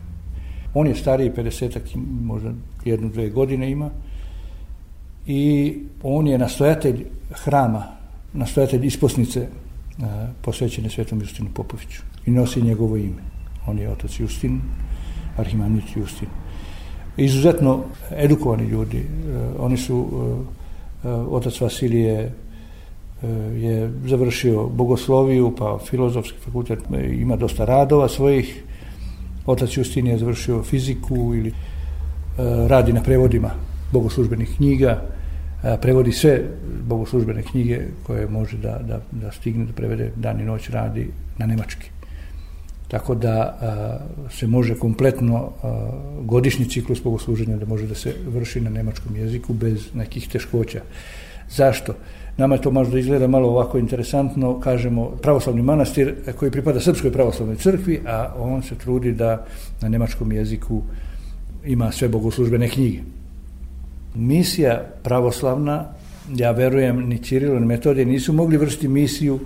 On 0.73 0.87
je 0.87 0.95
stariji 0.95 1.31
50 1.31 1.79
možda 2.21 2.51
jednu, 2.85 3.09
dve 3.09 3.29
godine 3.29 3.71
ima 3.71 3.89
i 5.27 5.73
on 6.03 6.27
je 6.27 6.37
nastojatelj 6.37 7.05
hrama, 7.31 7.83
nastojatelj 8.33 8.85
isposnice 8.85 9.47
posvećene 10.41 10.89
Svetom 10.89 11.21
Justinu 11.21 11.49
Popoviću 11.53 12.01
i 12.25 12.31
nosi 12.31 12.61
njegovo 12.61 12.97
ime 12.97 13.34
on 13.67 13.79
je 13.79 13.89
otac 13.89 14.19
Justin, 14.19 14.61
arhimandrit 15.37 15.95
Justin. 15.95 16.27
Izuzetno 17.17 17.83
edukovani 18.11 18.63
ljudi, 18.63 18.97
e, 18.97 19.05
oni 19.59 19.77
su, 19.77 20.07
e, 21.03 21.07
e, 21.07 21.11
otac 21.11 21.61
Vasilije 21.61 22.31
je 23.55 23.91
završio 24.05 24.67
bogosloviju, 24.67 25.55
pa 25.57 25.79
filozofski 25.85 26.37
fakultet, 26.45 26.79
ima 27.11 27.35
dosta 27.35 27.65
radova 27.65 28.07
svojih, 28.07 28.63
otac 29.45 29.77
Justin 29.77 30.07
je 30.07 30.17
završio 30.17 30.63
fiziku 30.63 31.35
ili 31.35 31.53
radi 32.67 32.93
na 32.93 33.01
prevodima 33.01 33.51
bogoslužbenih 33.91 34.55
knjiga, 34.57 35.01
prevodi 35.81 36.11
sve 36.11 36.41
bogoslužbene 36.87 37.43
knjige 37.43 37.81
koje 38.03 38.27
može 38.27 38.57
da, 38.57 38.79
da, 38.87 38.99
da 39.11 39.31
stigne 39.31 39.65
da 39.65 39.73
prevede 39.73 40.11
dan 40.15 40.41
i 40.41 40.45
noć 40.45 40.69
radi 40.69 41.09
na 41.37 41.45
nemački. 41.45 41.94
Tako 42.95 43.15
da 43.15 43.31
a, 43.31 43.97
se 44.31 44.47
može 44.47 44.75
kompletno 44.79 45.51
a, 45.63 45.89
godišnji 46.21 46.65
ciklus 46.65 47.01
bogosluženja 47.03 47.57
da 47.57 47.65
može 47.65 47.87
da 47.87 47.95
se 47.95 48.13
vrši 48.27 48.61
na 48.61 48.69
nemačkom 48.69 49.15
jeziku 49.15 49.53
bez 49.53 49.89
nekih 49.93 50.29
teškoća. 50.31 50.81
Zašto? 51.49 51.93
Nama 52.37 52.57
to 52.57 52.71
možda 52.71 52.99
izgleda 52.99 53.27
malo 53.27 53.49
ovako 53.49 53.77
interesantno, 53.77 54.59
kažemo 54.59 55.09
pravoslavni 55.21 55.61
manastir 55.61 56.13
koji 56.39 56.51
pripada 56.51 56.79
Srpskoj 56.79 57.11
pravoslavnoj 57.11 57.55
crkvi, 57.55 57.99
a 58.07 58.33
on 58.39 58.63
se 58.63 58.75
trudi 58.75 59.11
da 59.11 59.45
na 59.81 59.89
nemačkom 59.89 60.31
jeziku 60.31 60.81
ima 61.65 61.91
sve 61.91 62.07
bogoslužbene 62.07 62.69
knjige. 62.69 63.01
Misija 64.15 64.83
pravoslavna, 65.03 65.85
ja 66.35 66.51
verujem, 66.51 67.09
ni 67.09 67.17
Cirilo, 67.17 67.59
ni 67.59 67.65
Metodije 67.65 68.05
nisu 68.05 68.33
mogli 68.33 68.57
vršiti 68.57 68.87
misiju 68.87 69.39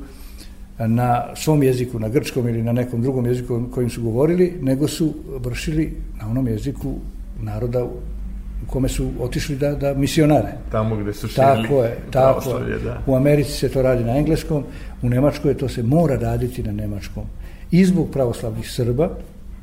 na 0.88 1.36
svom 1.36 1.64
jeziku, 1.64 2.00
na 2.00 2.10
grčkom 2.10 2.48
ili 2.48 2.64
na 2.64 2.72
nekom 2.72 3.02
drugom 3.02 3.26
jeziku 3.26 3.64
kojim 3.72 3.90
su 3.90 4.02
govorili, 4.02 4.54
nego 4.62 4.88
su 4.88 5.14
vršili 5.40 5.94
na 6.22 6.30
onom 6.30 6.48
jeziku 6.48 6.96
naroda 7.42 7.84
u 7.84 8.72
kome 8.72 8.90
su 8.90 9.10
otišli 9.20 9.56
da, 9.56 9.76
da 9.76 9.94
misionare. 9.94 10.54
Tamo 10.72 10.96
gde 10.96 11.14
su 11.14 11.28
širili 11.28 11.64
tako 11.64 11.84
je, 11.84 11.98
tako 12.12 12.58
je. 12.58 12.80
Da. 12.80 13.02
U 13.08 13.16
Americi 13.16 13.52
se 13.52 13.70
to 13.70 13.82
radi 13.82 14.04
na 14.04 14.18
engleskom, 14.18 14.64
u 15.02 15.10
Nemačkoj 15.10 15.58
to 15.58 15.70
se 15.70 15.84
mora 15.84 16.16
raditi 16.16 16.64
na 16.64 16.72
nemačkom. 16.72 17.24
I 17.72 17.86
zbog 17.86 18.10
pravoslavnih 18.12 18.72
Srba 18.72 19.10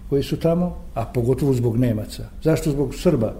koji 0.08 0.22
su 0.22 0.36
tamo, 0.36 0.76
a 0.94 1.04
pogotovo 1.04 1.52
zbog 1.52 1.76
Nemaca. 1.76 2.24
Zašto 2.42 2.70
zbog 2.70 2.94
Srba? 2.94 3.34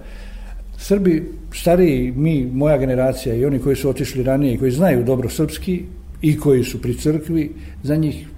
Srbi, 0.79 1.33
stariji, 1.53 2.13
mi, 2.17 2.47
moja 2.47 2.79
generacija 2.79 3.35
i 3.35 3.45
oni 3.45 3.59
koji 3.59 3.77
su 3.77 3.91
otišli 3.91 4.23
ranije 4.23 4.55
i 4.55 4.59
koji 4.59 4.71
znaju 4.71 5.05
dobro 5.05 5.29
srpski, 5.29 5.85
i 6.23 6.39
koji 6.39 6.65
su 6.65 6.83
pri 6.83 6.95
crkvi, 6.95 7.53
za 7.83 7.97
njih 7.97 8.29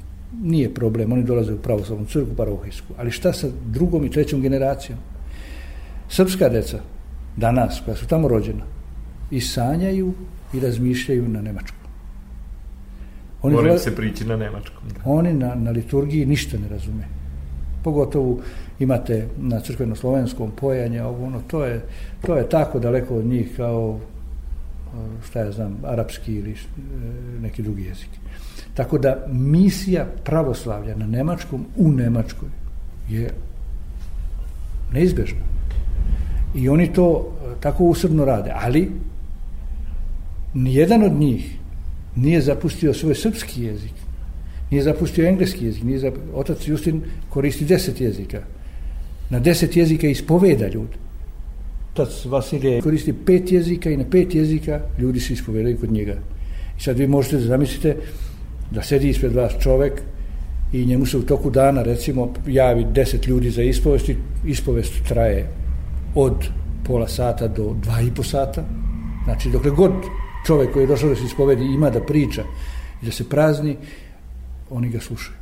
nije 0.42 0.74
problem, 0.74 1.12
oni 1.12 1.24
dolaze 1.24 1.54
u 1.54 1.58
pravoslavnu 1.58 2.06
crkvu, 2.06 2.34
parohijsku. 2.36 2.94
Ali 2.98 3.10
šta 3.10 3.32
sa 3.32 3.48
drugom 3.66 4.04
i 4.04 4.10
trećom 4.10 4.40
generacijom? 4.40 4.98
Srpska 6.08 6.48
deca, 6.48 6.80
danas, 7.36 7.82
koja 7.84 7.96
su 7.96 8.06
tamo 8.06 8.28
rođena, 8.28 8.64
i 9.30 9.40
sanjaju 9.40 10.12
i 10.54 10.60
razmišljaju 10.60 11.28
na 11.28 11.42
nemačkom. 11.42 11.78
Oni 13.42 13.54
Moram 13.54 13.78
se 13.78 13.96
prići 13.96 14.24
na 14.24 14.36
nemačkom. 14.36 14.82
Da. 14.88 15.10
Oni 15.10 15.32
na, 15.32 15.54
na 15.54 15.70
liturgiji 15.70 16.26
ništa 16.26 16.58
ne 16.58 16.68
razume. 16.68 17.04
Pogotovo 17.84 18.38
imate 18.78 19.28
na 19.38 19.60
crkveno-slovenskom 19.60 20.50
pojanje, 20.50 21.02
ovo, 21.02 21.26
ono, 21.26 21.40
to 21.46 21.64
je, 21.64 21.82
to 22.26 22.36
je 22.36 22.48
tako 22.48 22.78
daleko 22.78 23.16
od 23.16 23.26
njih 23.26 23.52
kao 23.56 24.00
šta 25.26 25.40
ja 25.40 25.52
znam, 25.52 25.78
arapski 25.84 26.34
ili 26.34 26.50
e, 26.50 26.56
neki 27.40 27.62
drugi 27.62 27.82
jezik. 27.82 28.08
Tako 28.74 28.98
da 28.98 29.26
misija 29.32 30.06
pravoslavlja 30.24 30.96
na 30.96 31.06
nemačkom 31.06 31.66
u 31.76 31.92
Nemačkoj 31.92 32.48
je 33.08 33.30
neizbežna. 34.92 35.40
I 36.54 36.68
oni 36.68 36.92
to 36.92 37.26
e, 37.28 37.60
tako 37.60 37.84
usrdno 37.84 38.24
rade, 38.24 38.52
ali 38.54 38.90
nijedan 40.54 41.02
od 41.02 41.12
njih 41.12 41.58
nije 42.16 42.40
zapustio 42.40 42.94
svoj 42.94 43.14
srpski 43.14 43.62
jezik, 43.62 43.92
nije 44.70 44.82
zapustio 44.82 45.28
engleski 45.28 45.64
jezik, 45.64 45.82
nije 45.82 45.98
zap... 45.98 46.14
otac 46.34 46.68
Justin 46.68 47.02
koristi 47.28 47.64
deset 47.64 48.00
jezika. 48.00 48.40
Na 49.30 49.40
deset 49.40 49.76
jezika 49.76 50.06
ispoveda 50.06 50.68
ljudi 50.68 51.07
otac 51.98 52.24
Vasilije 52.24 52.80
koristi 52.82 53.12
pet 53.12 53.52
jezika 53.52 53.90
i 53.90 53.96
na 53.96 54.04
pet 54.10 54.34
jezika 54.34 54.80
ljudi 54.98 55.20
se 55.20 55.32
ispovedaju 55.32 55.78
kod 55.80 55.92
njega. 55.92 56.16
I 56.78 56.82
sad 56.82 56.98
vi 56.98 57.06
možete 57.06 57.36
da 57.36 57.42
zamislite 57.42 57.96
da 58.70 58.82
sedi 58.82 59.08
ispred 59.08 59.32
vas 59.32 59.52
čovek 59.62 60.02
i 60.72 60.86
njemu 60.86 61.06
se 61.06 61.16
u 61.16 61.22
toku 61.22 61.50
dana 61.50 61.82
recimo 61.82 62.32
javi 62.46 62.86
deset 62.92 63.26
ljudi 63.26 63.50
za 63.50 63.62
ispovest 63.62 64.08
i 64.08 64.16
ispovest 64.46 64.92
traje 65.08 65.48
od 66.14 66.44
pola 66.84 67.08
sata 67.08 67.48
do 67.48 67.74
dva 67.82 68.00
i 68.00 68.10
po 68.14 68.22
sata. 68.22 68.64
Znači, 69.24 69.50
dokle 69.50 69.70
god 69.70 69.92
čovek 70.46 70.72
koji 70.72 70.82
je 70.82 70.86
došao 70.86 71.08
da 71.08 71.16
se 71.16 71.24
ispovedi 71.24 71.64
ima 71.64 71.90
da 71.90 72.00
priča 72.00 72.42
i 73.02 73.06
da 73.06 73.12
se 73.12 73.28
prazni, 73.28 73.76
oni 74.70 74.88
ga 74.88 75.00
slušaju. 75.00 75.38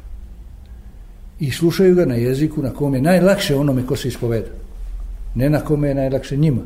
i 1.41 1.51
slušaju 1.51 1.95
ga 1.95 2.05
na 2.05 2.15
jeziku 2.15 2.63
na 2.63 2.71
kom 2.71 2.95
je 2.95 3.03
najlakše 3.03 3.57
onome 3.57 3.87
ko 3.87 3.97
se 3.97 4.09
ispoveda. 4.09 4.66
Ne 5.37 5.51
na 5.51 5.61
kome 5.61 5.89
je 5.89 5.95
najlakše 5.95 6.37
njima. 6.37 6.63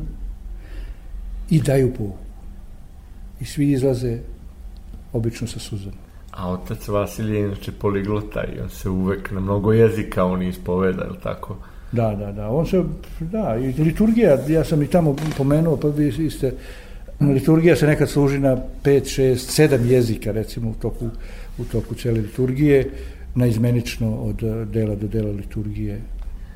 I 1.49 1.61
daju 1.61 1.93
pouku. 1.93 2.17
I 3.39 3.45
svi 3.45 3.71
izlaze 3.71 4.17
obično 5.13 5.47
sa 5.47 5.59
suzama. 5.59 5.97
A 6.31 6.49
otac 6.51 6.87
Vasilij 6.87 7.35
je 7.35 7.45
inače 7.45 7.71
poliglota 7.71 8.43
i 8.43 8.59
on 8.59 8.69
se 8.69 8.89
uvek 8.89 9.31
na 9.31 9.39
mnogo 9.39 9.73
jezika 9.73 10.25
on 10.25 10.41
ispoveda, 10.41 11.03
je 11.03 11.19
tako? 11.23 11.57
Da, 11.91 12.15
da, 12.15 12.31
da. 12.31 12.49
On 12.49 12.65
se, 12.65 12.83
da, 13.19 13.57
i 13.57 13.83
liturgija, 13.83 14.37
ja 14.47 14.63
sam 14.63 14.83
i 14.83 14.87
tamo 14.87 15.15
pomenuo, 15.37 15.77
pa 15.77 15.87
vi 15.87 16.29
ste, 16.29 16.53
liturgija 17.19 17.75
se 17.75 17.87
nekad 17.87 18.09
služi 18.09 18.39
na 18.39 18.57
5, 18.83 19.21
6, 19.21 19.69
7 19.69 19.85
jezika, 19.85 20.31
recimo, 20.31 20.69
u 20.69 20.73
toku, 20.73 21.09
u 21.57 21.63
toku 21.63 21.95
cele 21.95 22.21
liturgije, 22.21 22.89
naizmenično 23.35 24.15
od 24.15 24.43
dela 24.67 24.95
do 24.95 25.07
dela 25.07 25.31
liturgije 25.31 26.01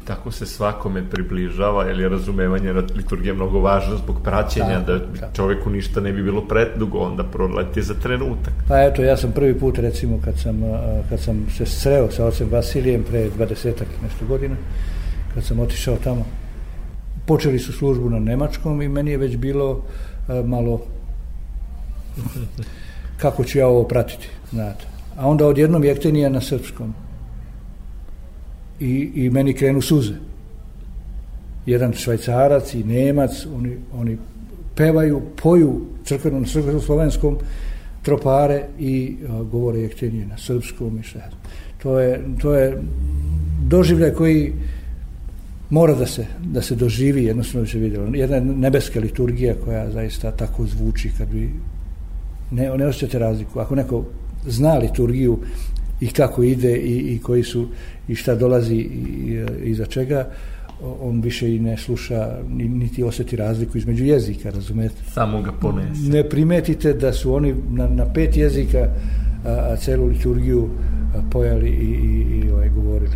tako 0.05 0.31
se 0.31 0.45
svakome 0.45 1.09
približava, 1.09 1.83
jer 1.83 1.99
je 1.99 2.09
razumevanje 2.09 2.73
liturgije 2.73 3.33
mnogo 3.33 3.59
važno 3.59 3.97
zbog 3.97 4.21
praćenja, 4.23 4.79
da, 4.79 4.93
da, 4.93 5.05
da 5.19 5.29
čoveku 5.33 5.69
ništa 5.69 6.01
ne 6.01 6.11
bi 6.13 6.23
bilo 6.23 6.41
predugo, 6.41 6.99
onda 6.99 7.23
proleti 7.23 7.81
za 7.81 7.93
trenutak. 7.93 8.53
Pa 8.67 8.81
eto, 8.81 9.03
ja 9.03 9.17
sam 9.17 9.31
prvi 9.31 9.59
put, 9.59 9.77
recimo, 9.77 10.19
kad 10.25 10.39
sam, 10.39 10.61
kad 11.09 11.19
sam 11.19 11.45
se 11.57 11.65
sreo 11.65 12.11
sa 12.11 12.25
ocem 12.25 12.47
Vasilijem 12.51 13.03
pre 13.03 13.29
20 13.29 13.73
nešto 14.03 14.25
godina, 14.27 14.55
kad 15.33 15.43
sam 15.43 15.59
otišao 15.59 15.97
tamo, 16.03 16.25
počeli 17.25 17.59
su 17.59 17.73
službu 17.73 18.09
na 18.09 18.19
nemačkom 18.19 18.81
i 18.81 18.87
meni 18.87 19.11
je 19.11 19.17
već 19.17 19.37
bilo 19.37 19.83
malo 20.45 20.81
kako 23.17 23.43
ću 23.43 23.57
ja 23.57 23.67
ovo 23.67 23.83
pratiti, 23.83 24.29
znate. 24.51 24.85
A 25.17 25.27
onda 25.27 25.47
odjednom 25.47 25.83
jektenija 25.83 26.29
na 26.29 26.41
srpskom 26.41 26.93
i, 28.79 29.11
i 29.15 29.29
meni 29.29 29.53
krenu 29.53 29.81
suze. 29.81 30.13
Jedan 31.65 31.93
švajcarac 31.93 32.73
i 32.73 32.83
nemac, 32.83 33.45
oni, 33.55 33.77
oni 33.93 34.17
pevaju, 34.75 35.21
poju 35.41 35.81
crkvenom 36.05 36.45
na 36.73 36.81
slovenskom 36.81 37.37
tropare 38.01 38.63
i 38.79 39.15
a, 39.29 39.43
govore 39.43 39.79
jektenije 39.79 40.25
na 40.25 40.37
srpskom 40.37 40.99
i 40.99 41.03
sve. 41.03 41.29
To 41.83 41.99
je, 41.99 42.23
to 42.41 42.55
je 42.55 42.81
doživljaj 43.67 44.13
koji 44.13 44.53
mora 45.69 45.93
da 45.93 46.05
se, 46.05 46.25
da 46.43 46.61
se 46.61 46.75
doživi, 46.75 47.23
jednostavno 47.23 47.63
bi 47.63 47.69
se 47.69 47.79
vidjelo. 47.79 48.07
Jedna 48.13 48.39
nebeska 48.39 48.99
liturgija 48.99 49.55
koja 49.65 49.91
zaista 49.91 50.31
tako 50.31 50.65
zvuči 50.65 51.11
kad 51.17 51.27
bi 51.29 51.49
ne, 52.51 52.77
ne 52.77 52.87
osjećate 52.87 53.19
razliku. 53.19 53.59
Ako 53.59 53.75
neko 53.75 54.05
zna 54.47 54.77
liturgiju 54.77 55.39
i 56.05 56.07
kako 56.07 56.43
ide 56.43 56.77
i, 56.77 57.15
i 57.15 57.19
koji 57.19 57.43
su 57.43 57.67
i 58.07 58.15
šta 58.15 58.35
dolazi 58.35 58.75
i, 58.75 59.45
iza 59.63 59.85
čega 59.85 60.27
on 61.01 61.21
više 61.21 61.55
i 61.55 61.59
ne 61.59 61.77
sluša 61.77 62.37
niti 62.49 63.03
osjeti 63.03 63.35
razliku 63.35 63.77
između 63.77 64.05
jezika, 64.05 64.49
razumete? 64.49 64.95
Samo 65.13 65.41
ga 65.41 65.51
ponese. 65.51 66.01
Ne 66.01 66.29
primetite 66.29 66.93
da 66.93 67.13
su 67.13 67.33
oni 67.33 67.55
na, 67.69 67.87
na 67.87 68.13
pet 68.13 68.37
jezika 68.37 68.77
a, 68.77 69.69
a 69.71 69.75
celu 69.75 70.07
liturgiju 70.07 70.69
a, 71.15 71.21
pojali 71.31 71.69
i, 71.69 71.73
i, 71.73 72.39
i 72.39 72.51
ovaj, 72.51 72.69
govorili. 72.69 73.15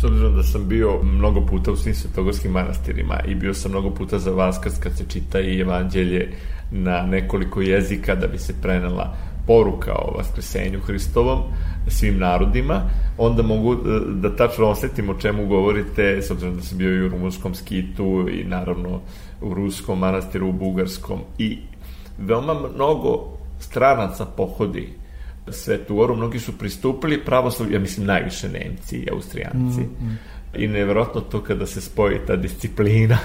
S 0.00 0.04
obzirom 0.04 0.36
da 0.36 0.42
sam 0.42 0.68
bio 0.68 1.02
mnogo 1.02 1.46
puta 1.46 1.72
u 1.72 1.76
svim 1.76 1.94
svetogorskim 1.94 2.52
manastirima 2.52 3.20
i 3.28 3.34
bio 3.34 3.54
sam 3.54 3.70
mnogo 3.70 3.90
puta 3.90 4.18
za 4.18 4.30
Vaskrs 4.30 4.78
kad 4.78 4.96
se 4.96 5.04
čita 5.08 5.40
i 5.40 5.60
evanđelje 5.60 6.28
na 6.70 7.06
nekoliko 7.06 7.60
jezika 7.60 8.14
da 8.14 8.26
bi 8.26 8.38
se 8.38 8.54
prenela 8.62 9.16
poruka 9.46 9.92
o 9.92 10.16
Vaskresenju 10.16 10.80
Hristovom 10.80 11.38
svim 11.88 12.18
narodima, 12.18 12.82
onda 13.18 13.42
mogu 13.42 13.72
e, 13.72 13.76
da 14.08 14.36
tačno 14.36 14.66
osetim 14.66 15.10
o 15.10 15.14
čemu 15.14 15.46
govorite, 15.46 16.22
s 16.22 16.30
obzirom 16.30 16.56
da 16.56 16.62
sam 16.62 16.78
bio 16.78 16.94
i 16.94 17.06
u 17.06 17.08
rumunskom 17.08 17.54
skitu 17.54 18.28
i 18.30 18.44
naravno 18.44 19.00
u 19.40 19.54
ruskom 19.54 19.98
manastiru, 19.98 20.48
u 20.48 20.52
bugarskom 20.52 21.20
i 21.38 21.58
veoma 22.18 22.54
mnogo 22.74 23.38
stranaca 23.58 24.26
pohodi 24.26 24.88
Svetu 25.48 25.94
Goru, 25.94 26.16
mnogi 26.16 26.38
su 26.38 26.58
pristupili 26.58 27.24
pravoslavlju, 27.24 27.74
ja 27.74 27.80
mislim 27.80 28.06
najviše 28.06 28.48
Nemci 28.48 28.96
i 28.96 29.08
Austrijanci. 29.12 29.80
Mm, 29.80 30.06
mm. 30.06 30.18
I 30.54 30.68
nevjerojatno 30.68 31.20
to 31.20 31.42
kada 31.42 31.66
se 31.66 31.80
spoji 31.80 32.18
ta 32.26 32.36
disciplina 32.36 33.18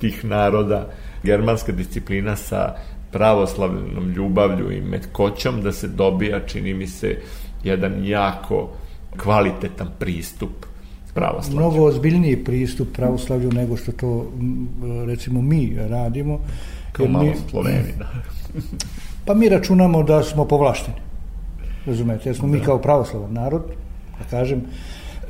tih 0.00 0.24
naroda, 0.24 0.90
germanska 1.22 1.72
disciplina 1.72 2.36
sa 2.36 2.74
pravoslavnom 3.14 4.10
ljubavlju 4.10 4.72
i 4.72 4.80
metkoćom 4.80 5.62
da 5.62 5.72
se 5.72 5.88
dobija, 5.88 6.40
čini 6.46 6.74
mi 6.74 6.86
se, 6.86 7.16
jedan 7.64 8.06
jako 8.06 8.68
kvalitetan 9.16 9.88
pristup 9.98 10.66
pravoslavlju. 11.14 11.60
Mnogo 11.60 11.84
ozbiljniji 11.84 12.44
pristup 12.44 12.88
pravoslavlju 12.92 13.52
nego 13.52 13.76
što 13.76 13.92
to 13.92 14.32
recimo 15.06 15.42
mi 15.42 15.76
radimo. 15.88 16.40
Kao 16.92 17.06
malo 17.06 17.24
mi, 17.24 17.34
Sloveni, 17.50 17.94
da. 17.98 18.10
pa 19.26 19.34
mi 19.34 19.48
računamo 19.48 20.02
da 20.02 20.22
smo 20.22 20.44
povlašteni. 20.44 20.96
Razumete, 21.86 22.28
jer 22.28 22.36
smo 22.36 22.48
da. 22.48 22.54
mi 22.54 22.60
kao 22.60 22.78
pravoslavan 22.78 23.32
narod, 23.32 23.62
da 24.18 24.24
kažem, 24.30 24.62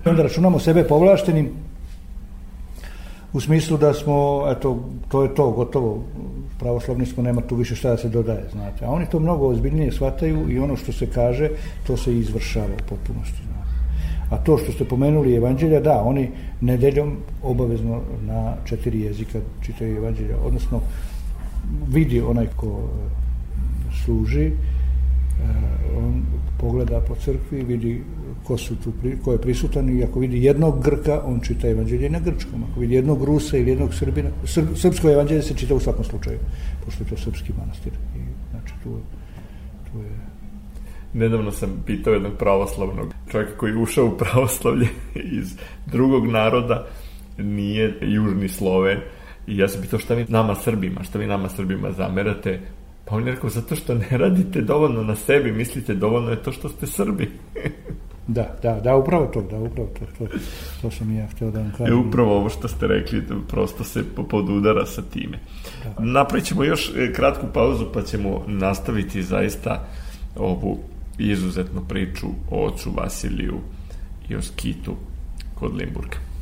onda 0.05 0.23
računamo 0.23 0.59
sebe 0.59 0.85
povlaštenim 0.89 1.51
u 3.35 3.41
smislu 3.41 3.77
da 3.79 3.93
smo, 3.93 4.45
eto, 4.49 4.79
to 5.09 5.23
je 5.23 5.35
to, 5.35 5.51
gotovo, 5.51 6.05
pravoslavni 6.59 7.07
smo, 7.07 7.23
nema 7.23 7.41
tu 7.41 7.57
više 7.57 7.77
šta 7.77 7.91
da 7.91 7.97
se 7.97 8.09
dodaje, 8.09 8.45
znate. 8.53 8.85
A 8.85 8.91
oni 8.91 9.07
to 9.07 9.21
mnogo 9.21 9.49
ozbiljnije 9.49 9.93
shvataju 9.93 10.51
i 10.51 10.59
ono 10.59 10.77
što 10.77 10.93
se 10.93 11.07
kaže, 11.07 11.49
to 11.87 11.97
se 11.97 12.19
izvršava 12.19 12.75
u 12.75 12.89
potpunosti, 12.89 13.43
znate. 13.47 13.75
A 14.31 14.37
to 14.45 14.59
što 14.59 14.73
ste 14.73 14.85
pomenuli 14.85 15.35
evanđelja, 15.35 15.81
da, 15.81 16.03
oni 16.03 16.31
nedeljom 16.61 17.17
obavezno 17.43 18.01
na 18.27 18.55
četiri 18.65 19.01
jezika 19.01 19.39
čitaju 19.63 19.97
evanđelja, 19.97 20.37
odnosno 20.47 20.81
vidi 21.89 22.21
onaj 22.21 22.47
ko 22.57 22.89
služi, 24.05 24.53
Eh, 25.35 25.99
on 25.99 26.23
pogleda 26.59 27.01
po 27.01 27.15
crkvi, 27.15 27.63
vidi 27.63 28.03
ko, 28.45 28.57
su 28.59 28.77
tu, 28.77 28.93
ko 29.25 29.33
je 29.33 29.41
prisutan 29.41 29.89
i 29.99 30.05
ako 30.05 30.21
vidi 30.21 30.45
jednog 30.45 30.85
Grka, 30.85 31.23
on 31.25 31.41
čita 31.41 31.69
evanđelje 31.69 32.11
na 32.11 32.19
grčkom. 32.19 32.65
Ako 32.71 32.81
vidi 32.81 32.95
jednog 32.95 33.25
Rusa 33.25 33.57
ili 33.57 33.71
jednog 33.71 33.95
Srbina, 33.95 34.31
Srb, 34.45 34.77
srpsko 34.77 35.11
evanđelje 35.11 35.43
se 35.43 35.57
čita 35.57 35.75
u 35.75 35.81
svakom 35.81 36.05
slučaju, 36.05 36.39
pošto 36.85 37.05
je 37.05 37.09
to 37.09 37.17
srpski 37.17 37.53
manastir. 37.59 37.93
I, 37.93 38.21
znači, 38.51 38.75
tu, 38.83 38.99
tu 39.93 39.99
je 39.99 40.35
Nedavno 41.15 41.51
sam 41.51 41.83
pitao 41.87 42.13
jednog 42.13 42.33
pravoslavnog 42.39 43.15
čovjeka 43.31 43.57
koji 43.57 43.71
je 43.71 43.77
ušao 43.77 44.07
u 44.07 44.19
pravoslavlje 44.19 44.89
iz 45.41 45.57
drugog 45.87 46.27
naroda, 46.27 46.87
nije 47.39 47.99
južni 48.01 48.49
Sloven, 48.49 48.99
i 49.47 49.59
ja 49.59 49.69
sam 49.69 49.83
pitao 49.83 49.99
šta 49.99 50.15
vi 50.15 50.27
nama 50.29 50.55
Srbima, 50.55 51.03
šta 51.03 51.19
vi 51.19 51.27
nama 51.27 51.49
Srbima 51.49 51.93
zamerate, 51.93 52.61
Pa 53.05 53.17
on 53.17 53.27
je 53.27 53.35
rekao, 53.35 53.51
zato 53.51 53.77
što 53.77 53.95
ne 53.95 54.09
radite 54.11 54.61
dovoljno 54.61 55.03
na 55.03 55.17
sebi, 55.17 55.53
mislite 55.53 55.95
dovoljno 55.95 56.31
je 56.31 56.43
to 56.43 56.53
što 56.53 56.69
ste 56.69 56.87
Srbi. 56.87 57.31
da, 58.27 58.57
da, 58.63 58.81
da, 58.81 58.97
upravo 58.97 59.27
to, 59.27 59.43
da, 59.43 59.57
upravo 59.59 59.89
to, 59.99 60.07
to, 60.19 60.33
to 60.83 60.91
sam 60.91 61.17
ja 61.17 61.27
htio 61.27 61.51
da 61.51 61.59
vam 61.59 61.73
kažem. 61.79 61.95
E, 61.95 61.97
upravo 61.97 62.37
ovo 62.37 62.49
što 62.49 62.69
ste 62.69 62.87
rekli, 62.87 63.21
da 63.21 63.35
prosto 63.49 63.85
se 63.85 64.05
podudara 64.31 64.87
sa 64.87 65.03
time. 65.03 65.39
Da. 65.85 66.05
Napravit 66.05 66.45
ćemo 66.45 66.65
još 66.65 66.93
e, 66.97 67.13
kratku 67.13 67.47
pauzu, 67.53 67.87
pa 67.95 68.03
ćemo 68.03 68.45
nastaviti 68.47 69.23
zaista 69.23 69.87
ovu 70.37 70.79
izuzetnu 71.19 71.81
priču 71.89 72.27
o 72.51 72.67
ocu 72.67 72.91
Vasiliju 72.97 73.61
i 74.29 74.37
o 74.37 74.43
skitu 74.43 74.95
kod 75.55 75.77
Limburga. 75.77 76.34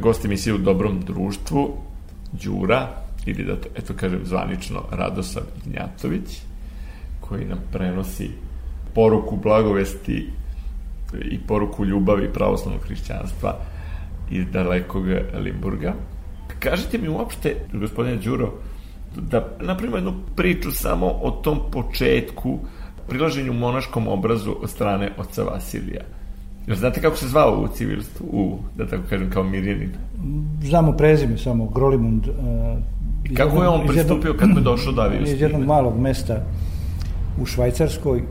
Gost 0.00 0.24
emisije 0.24 0.54
u 0.54 0.58
dobrom 0.58 1.00
društvu, 1.00 1.76
Đura, 2.32 2.88
ili 3.26 3.44
da 3.44 3.56
to, 3.56 3.68
eto 3.76 3.94
kažem 3.96 4.20
zvanično, 4.24 4.82
Radosav 4.90 5.42
Ignjatović, 5.66 6.42
koji 7.20 7.44
nam 7.44 7.58
prenosi 7.72 8.30
poruku 8.94 9.36
blagovesti 9.36 10.28
i 11.22 11.38
poruku 11.38 11.84
ljubavi 11.84 12.32
pravoslavnog 12.32 12.82
hrišćanstva 12.82 13.56
iz 14.30 14.44
dalekog 14.52 15.04
Limburga. 15.34 15.94
Kažite 16.58 16.98
mi 16.98 17.08
uopšte, 17.08 17.56
gospodine 17.72 18.16
Đuro, 18.16 18.52
da 19.16 19.56
napravimo 19.60 19.96
jednu 19.96 20.14
priču 20.36 20.72
samo 20.72 21.06
o 21.06 21.30
tom 21.30 21.58
početku 21.72 22.58
prilaženju 23.08 23.52
monaškom 23.52 24.08
obrazu 24.08 24.56
od 24.62 24.70
strane 24.70 25.12
oca 25.18 25.42
Vasilija. 25.42 26.02
Jer 26.66 26.76
znate 26.76 27.00
kako 27.00 27.16
se 27.16 27.28
zvao 27.28 27.60
u 27.60 27.68
civilstvu, 27.68 28.26
u, 28.32 28.58
da 28.76 28.86
tako 28.86 29.02
kažem, 29.10 29.30
kao 29.30 29.42
Mirjanin? 29.42 29.90
Znamo 30.62 30.92
prezime 30.92 31.38
samo, 31.38 31.66
Grolimund. 31.66 32.28
Uh, 32.28 32.34
I 33.24 33.34
kako 33.34 33.62
je 33.62 33.68
on 33.68 33.86
pristupio 33.86 34.34
kad 34.34 34.48
je 34.48 34.60
došao 34.60 34.92
da 34.92 35.10
Iz 35.26 35.40
jednog 35.40 35.64
malog 35.66 36.00
mesta 36.00 36.44
u 37.40 37.46
Švajcarskoj, 37.46 38.22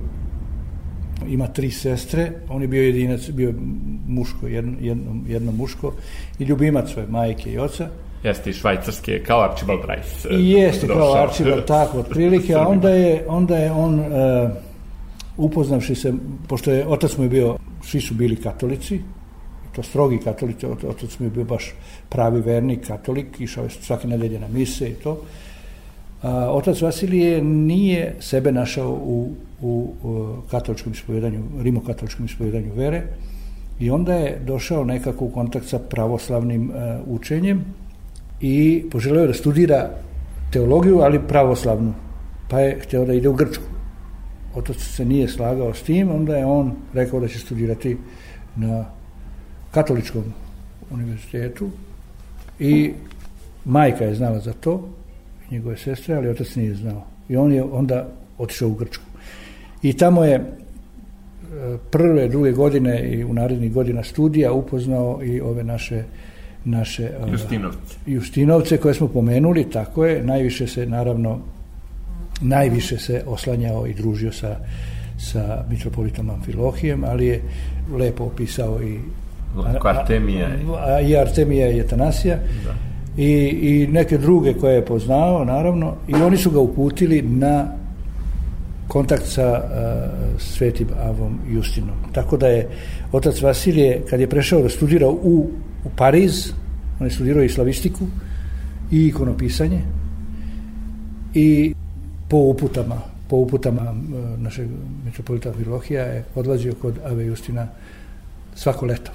ima 1.27 1.47
tri 1.47 1.71
sestre, 1.71 2.31
on 2.49 2.61
je 2.61 2.67
bio 2.67 2.83
jedinac, 2.83 3.29
bio 3.29 3.53
muško, 4.07 4.47
jedno, 4.47 4.73
jedno, 4.81 5.21
jedno 5.27 5.51
muško 5.51 5.93
i 6.39 6.43
ljubimac 6.43 6.91
svoje 6.91 7.07
majke 7.07 7.51
i 7.51 7.59
oca. 7.59 7.87
Jeste 8.23 8.49
i 8.49 8.53
švajcarske, 8.53 9.23
kao 9.23 9.41
Archibald 9.41 9.81
Rice. 9.87 10.29
I 10.29 10.49
jeste 10.49 10.87
kao 10.87 11.13
Archibald, 11.13 11.65
tako, 11.65 11.99
otprilike, 11.99 12.53
a 12.55 12.67
onda 12.73 12.89
je, 12.89 13.25
onda 13.27 13.57
je 13.57 13.71
on, 13.71 13.99
uh, 13.99 14.05
upoznavši 15.37 15.95
se, 15.95 16.13
pošto 16.47 16.71
je, 16.71 16.87
otac 16.87 17.17
mu 17.17 17.23
je 17.23 17.29
bio, 17.29 17.57
svi 17.83 18.01
su 18.01 18.13
bili 18.13 18.35
katolici, 18.35 19.01
to 19.75 19.83
strogi 19.83 20.17
katolici, 20.17 20.65
otac 20.65 21.19
mu 21.19 21.25
je 21.25 21.29
bio 21.29 21.43
baš 21.43 21.73
pravi 22.09 22.41
vernik 22.41 22.87
katolik, 22.87 23.39
išao 23.39 23.63
je 23.63 23.69
svake 23.69 24.07
nedelje 24.07 24.39
na 24.39 24.47
mise 24.47 24.89
i 24.89 24.93
to. 24.93 25.21
A, 26.21 26.51
otac 26.51 26.81
Vasilije 26.81 27.41
nije 27.43 28.15
sebe 28.19 28.51
našao 28.51 28.91
u, 28.91 29.33
u, 29.61 29.93
u 30.03 30.35
katoličkom 30.51 30.93
ispovjedanju, 30.93 31.43
rimokatoličkom 31.61 32.25
ispovjedanju 32.25 32.73
vere 32.73 33.03
i 33.79 33.89
onda 33.91 34.13
je 34.13 34.39
došao 34.45 34.83
nekako 34.83 35.25
u 35.25 35.29
kontakt 35.29 35.67
sa 35.67 35.79
pravoslavnim 35.79 36.69
uh, 36.69 36.75
učenjem 37.07 37.63
i 38.41 38.85
poželeo 38.91 39.27
da 39.27 39.33
studira 39.33 39.89
teologiju, 40.51 40.99
ali 40.99 41.27
pravoslavnu. 41.27 41.93
Pa 42.49 42.59
je 42.59 42.79
hteo 42.81 43.05
da 43.05 43.13
ide 43.13 43.29
u 43.29 43.33
Grčku. 43.33 43.78
Otac 44.55 44.77
se 44.77 45.05
nije 45.05 45.27
slagao 45.27 45.73
s 45.73 45.81
tim, 45.81 46.11
onda 46.11 46.37
je 46.37 46.45
on 46.45 46.71
rekao 46.93 47.19
da 47.19 47.27
će 47.27 47.39
studirati 47.39 47.97
na 48.55 48.85
katoličkom 49.71 50.23
univerzitetu 50.91 51.69
i 52.59 52.93
majka 53.65 54.03
je 54.05 54.15
znala 54.15 54.39
za 54.39 54.53
to, 54.53 54.89
njegove 55.51 55.77
sestre, 55.77 56.15
ali 56.15 56.29
otac 56.29 56.55
nije 56.55 56.75
znao. 56.75 57.05
I 57.29 57.37
on 57.37 57.51
je 57.51 57.63
onda 57.63 58.07
otišao 58.37 58.69
u 58.69 58.73
Grčku. 58.73 59.03
I 59.81 59.93
tamo 59.93 60.23
je 60.23 60.35
e, 60.35 60.43
prve, 61.91 62.27
druge 62.27 62.51
godine 62.51 63.09
i 63.09 63.23
u 63.23 63.33
narednih 63.33 63.73
godina 63.73 64.03
studija 64.03 64.53
upoznao 64.53 65.19
i 65.23 65.41
ove 65.41 65.63
naše 65.63 66.03
naše 66.65 67.03
e, 67.03 67.31
Justinovce. 67.31 67.95
Justinovce 68.05 68.77
koje 68.77 68.93
smo 68.93 69.07
pomenuli, 69.07 69.69
tako 69.69 70.05
je, 70.05 70.23
najviše 70.23 70.67
se 70.67 70.85
naravno 70.85 71.39
najviše 72.41 72.97
se 72.97 73.23
oslanjao 73.27 73.87
i 73.87 73.93
družio 73.93 74.31
sa, 74.31 74.55
sa 75.17 75.65
mitropolitom 75.69 76.29
Amfilohijem, 76.29 77.03
ali 77.03 77.25
je 77.25 77.41
lepo 77.97 78.23
opisao 78.23 78.83
i 78.83 78.99
Artemija. 79.83 80.47
A, 80.79 80.99
i 80.99 81.17
Artemija 81.17 81.71
i 81.71 81.79
Etanasija. 81.79 82.37
Da. 82.65 82.73
I, 83.17 83.31
I 83.61 83.87
neke 83.87 84.17
druge 84.17 84.53
koje 84.53 84.75
je 84.75 84.85
poznao, 84.85 85.45
naravno, 85.45 85.95
i 86.07 86.13
oni 86.13 86.37
su 86.37 86.51
ga 86.51 86.59
uputili 86.59 87.21
na 87.21 87.67
kontakt 88.87 89.25
sa 89.25 89.63
uh, 89.63 90.41
svetim 90.41 90.87
Avom 91.03 91.39
Justinom. 91.49 91.95
Tako 92.11 92.37
da 92.37 92.47
je 92.47 92.67
otac 93.11 93.41
Vasilije, 93.41 94.01
kad 94.09 94.19
je 94.19 94.29
prešao 94.29 94.61
da 94.61 94.69
studira 94.69 95.09
u, 95.09 95.49
u 95.85 95.89
Pariz, 95.95 96.51
on 96.99 97.07
je 97.07 97.11
studirao 97.11 97.43
i 97.43 97.49
slavistiku 97.49 98.05
i 98.91 99.07
ikonopisanje 99.07 99.81
i 101.33 101.73
po 102.29 102.37
uputama 102.37 103.01
po 103.29 103.35
uputama 103.35 103.81
uh, 103.81 104.39
našeg 104.39 104.67
metropolita 105.05 105.51
Vilohija 105.57 106.03
je 106.03 106.25
odlazio 106.35 106.73
kod 106.81 106.99
Ave 107.05 107.25
Justina 107.25 107.67
svako 108.55 108.85
leto 108.85 109.11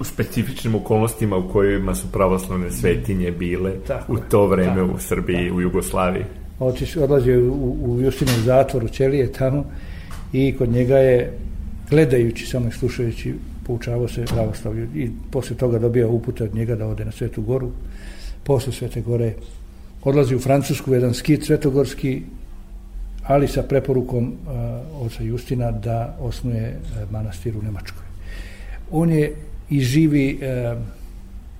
u 0.00 0.04
specifičnim 0.04 0.74
okolnostima 0.74 1.36
u 1.36 1.48
kojima 1.48 1.94
su 1.94 2.12
pravoslavne 2.12 2.70
svetinje 2.70 3.30
bile 3.30 3.72
tako 3.86 4.12
u 4.12 4.16
to 4.30 4.46
vreme 4.46 4.74
tako, 4.74 4.92
u 4.94 4.98
Srbiji, 4.98 5.44
tako. 5.44 5.56
u 5.56 5.60
Jugoslaviji. 5.60 6.24
Otiš, 6.58 6.96
odlazio 6.96 7.52
u, 7.52 7.76
u 7.80 8.00
Justinov 8.00 8.40
zatvor 8.44 8.84
u 8.84 8.88
Ćelije 8.88 9.32
tamo 9.32 9.64
i 10.32 10.54
kod 10.58 10.68
njega 10.68 10.96
je 10.96 11.38
gledajući, 11.90 12.46
samo 12.46 12.70
slušajući, 12.70 13.34
poučavao 13.66 14.08
se 14.08 14.24
pravoslavlju 14.24 14.88
i 14.94 15.10
posle 15.30 15.56
toga 15.56 15.78
dobio 15.78 16.10
upute 16.10 16.44
od 16.44 16.54
njega 16.54 16.76
da 16.76 16.86
ode 16.86 17.04
na 17.04 17.12
Svetu 17.12 17.42
Goru. 17.42 17.70
Posle 18.44 18.72
Svete 18.72 19.00
Gore 19.00 19.34
odlazi 20.06 20.36
u 20.36 20.40
Francusku, 20.40 20.94
jedan 20.94 21.14
skit 21.14 21.44
svetogorski, 21.44 22.22
ali 23.26 23.48
sa 23.48 23.62
preporukom 23.62 24.24
uh, 24.24 25.06
oca 25.06 25.22
Justina 25.22 25.70
da 25.70 26.16
osnuje 26.20 26.78
uh, 26.78 27.10
manastir 27.12 27.56
u 27.56 27.62
Nemačkoj. 27.62 28.04
On 28.90 29.10
je 29.10 29.34
i 29.70 29.80
živi 29.80 30.38
uh, 30.38 30.78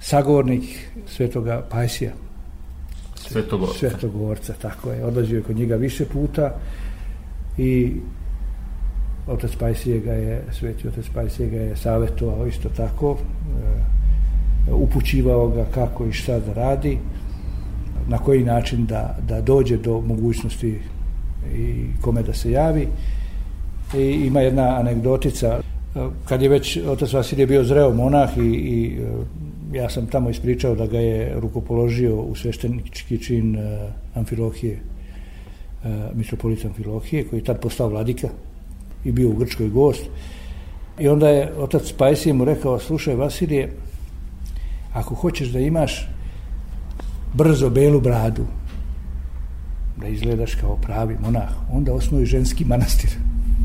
sagovornik 0.01 0.63
svetoga 1.07 1.63
Pajsija. 1.71 2.13
Svetogorca. 3.15 3.79
Svetogorca, 3.79 4.55
tako 4.63 4.91
je. 4.91 5.05
Odlazio 5.05 5.37
je 5.37 5.43
kod 5.43 5.57
njega 5.57 5.77
više 5.77 6.05
puta 6.05 6.55
i 7.59 7.93
otac 9.27 9.57
Pajsije 9.59 10.01
ga 10.01 10.13
je, 10.13 10.45
sveti 10.53 10.89
otac 10.89 11.05
Pajsije 11.15 11.49
ga 11.49 11.57
je 11.57 11.77
savjetovao 11.77 12.47
isto 12.47 12.69
tako, 12.69 13.11
uh, 13.11 13.19
upućivao 14.83 15.49
ga 15.49 15.67
kako 15.75 16.07
i 16.07 16.13
šta 16.13 16.39
da 16.39 16.53
radi, 16.53 16.99
na 18.09 18.19
koji 18.19 18.45
način 18.45 18.87
da, 18.87 19.19
da 19.29 19.40
dođe 19.40 19.77
do 19.77 20.01
mogućnosti 20.01 20.81
i 21.57 21.85
kome 22.01 22.23
da 22.23 22.33
se 22.33 22.51
javi. 22.51 22.88
I 23.95 24.03
ima 24.03 24.40
jedna 24.40 24.81
anegdotica 24.81 25.61
kad 26.25 26.42
je 26.42 26.49
već 26.49 26.79
otac 26.87 27.12
Vasilije 27.12 27.47
bio 27.47 27.64
zreo 27.64 27.95
monah 27.95 28.38
i, 28.38 28.40
i 28.40 28.99
e, 29.73 29.79
ja 29.79 29.90
sam 29.90 30.07
tamo 30.07 30.31
ispričao 30.31 30.75
da 30.75 30.87
ga 30.87 30.99
je 30.99 31.40
rukopoložio 31.40 32.16
u 32.16 32.35
sveštenički 32.35 33.19
čin 33.19 33.57
uh, 33.57 33.62
Amfilohije, 34.14 34.79
uh, 34.79 35.90
mitropolita 36.14 36.69
Amfilohije, 36.69 37.25
koji 37.25 37.40
je 37.40 37.45
tad 37.45 37.61
postao 37.61 37.88
vladika 37.88 38.29
i 39.05 39.12
bio 39.12 39.29
u 39.29 39.37
Grčkoj 39.37 39.69
gost. 39.69 40.03
I 40.99 41.09
onda 41.09 41.29
je 41.29 41.53
otac 41.59 41.92
Pajsije 41.92 42.33
mu 42.33 42.45
rekao, 42.45 42.79
slušaj 42.79 43.14
Vasilije, 43.14 43.73
ako 44.95 45.14
hoćeš 45.14 45.49
da 45.49 45.61
imaš 45.61 46.09
brzo 47.37 47.70
belu 47.70 48.01
bradu, 48.01 48.46
da 49.96 50.09
izgledaš 50.09 50.55
kao 50.55 50.77
pravi 50.77 51.16
monah, 51.20 51.49
onda 51.72 51.92
osnuj 51.92 52.25
ženski 52.25 52.64
manastir 52.64 53.11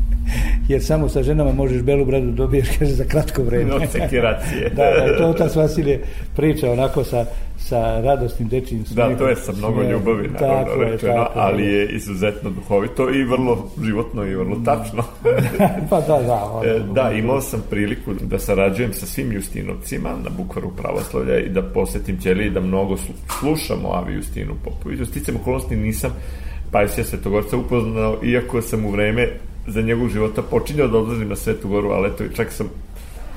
jer 0.68 0.84
samo 0.84 1.08
sa 1.08 1.22
ženama 1.22 1.52
možeš 1.52 1.82
belu 1.82 2.04
bradu 2.04 2.30
dobiješ, 2.30 2.68
kaže, 2.78 2.92
za 2.92 3.04
kratko 3.04 3.42
vreme. 3.42 3.74
Od 3.74 3.82
sekiracije. 3.92 4.70
da, 4.76 4.84
da, 4.84 5.18
to 5.18 5.26
otac 5.26 5.56
Vasilije 5.56 6.04
priča 6.36 6.72
onako 6.72 7.04
sa, 7.04 7.26
sa 7.68 8.00
radosnim 8.00 8.48
dečijim 8.48 8.86
smijehom. 8.86 9.12
Da, 9.12 9.18
to 9.18 9.28
je 9.28 9.36
sa 9.36 9.52
mnogo 9.52 9.82
ljubavi, 9.82 10.28
naravno, 10.28 10.64
tako 10.64 10.80
rečeno, 10.80 11.12
je, 11.12 11.18
tako 11.18 11.32
ali 11.34 11.66
je 11.66 11.88
izuzetno 11.88 12.50
duhovito 12.50 13.10
i 13.10 13.24
vrlo 13.24 13.70
životno 13.82 14.24
i 14.24 14.34
vrlo 14.34 14.56
tačno. 14.64 15.02
pa 15.90 16.00
da, 16.00 16.22
da. 16.22 16.50
Ono, 16.52 16.64
e, 16.64 16.80
da, 16.92 17.10
imao 17.12 17.40
sam 17.40 17.62
priliku 17.70 18.14
da 18.20 18.38
sarađujem 18.38 18.92
sa 18.92 19.06
svim 19.06 19.32
Justinovcima 19.32 20.08
na 20.08 20.30
Bukvaru 20.36 20.70
pravoslavlja 20.76 21.38
i 21.38 21.48
da 21.48 21.62
posetim 21.62 22.18
ćeli 22.18 22.46
i 22.46 22.50
da 22.50 22.60
mnogo 22.60 22.96
slušamo 23.40 23.88
Avi 23.92 24.14
Justinu 24.14 24.54
Popoviću. 24.64 25.06
Sticam 25.06 25.36
okolnosti 25.36 25.76
nisam 25.76 26.10
Pajsija 26.72 27.04
Svetogorca 27.04 27.56
upoznao, 27.56 28.18
iako 28.24 28.62
sam 28.62 28.84
u 28.84 28.90
vreme 28.90 29.28
za 29.66 29.82
njegov 29.82 30.08
života 30.08 30.42
počinjao 30.42 30.88
da 30.88 30.98
odlazim 30.98 31.28
na 31.28 31.36
Svetu 31.36 31.68
Goru, 31.68 31.90
ali 31.90 32.08
eto, 32.08 32.24
čak 32.36 32.52
sam 32.52 32.68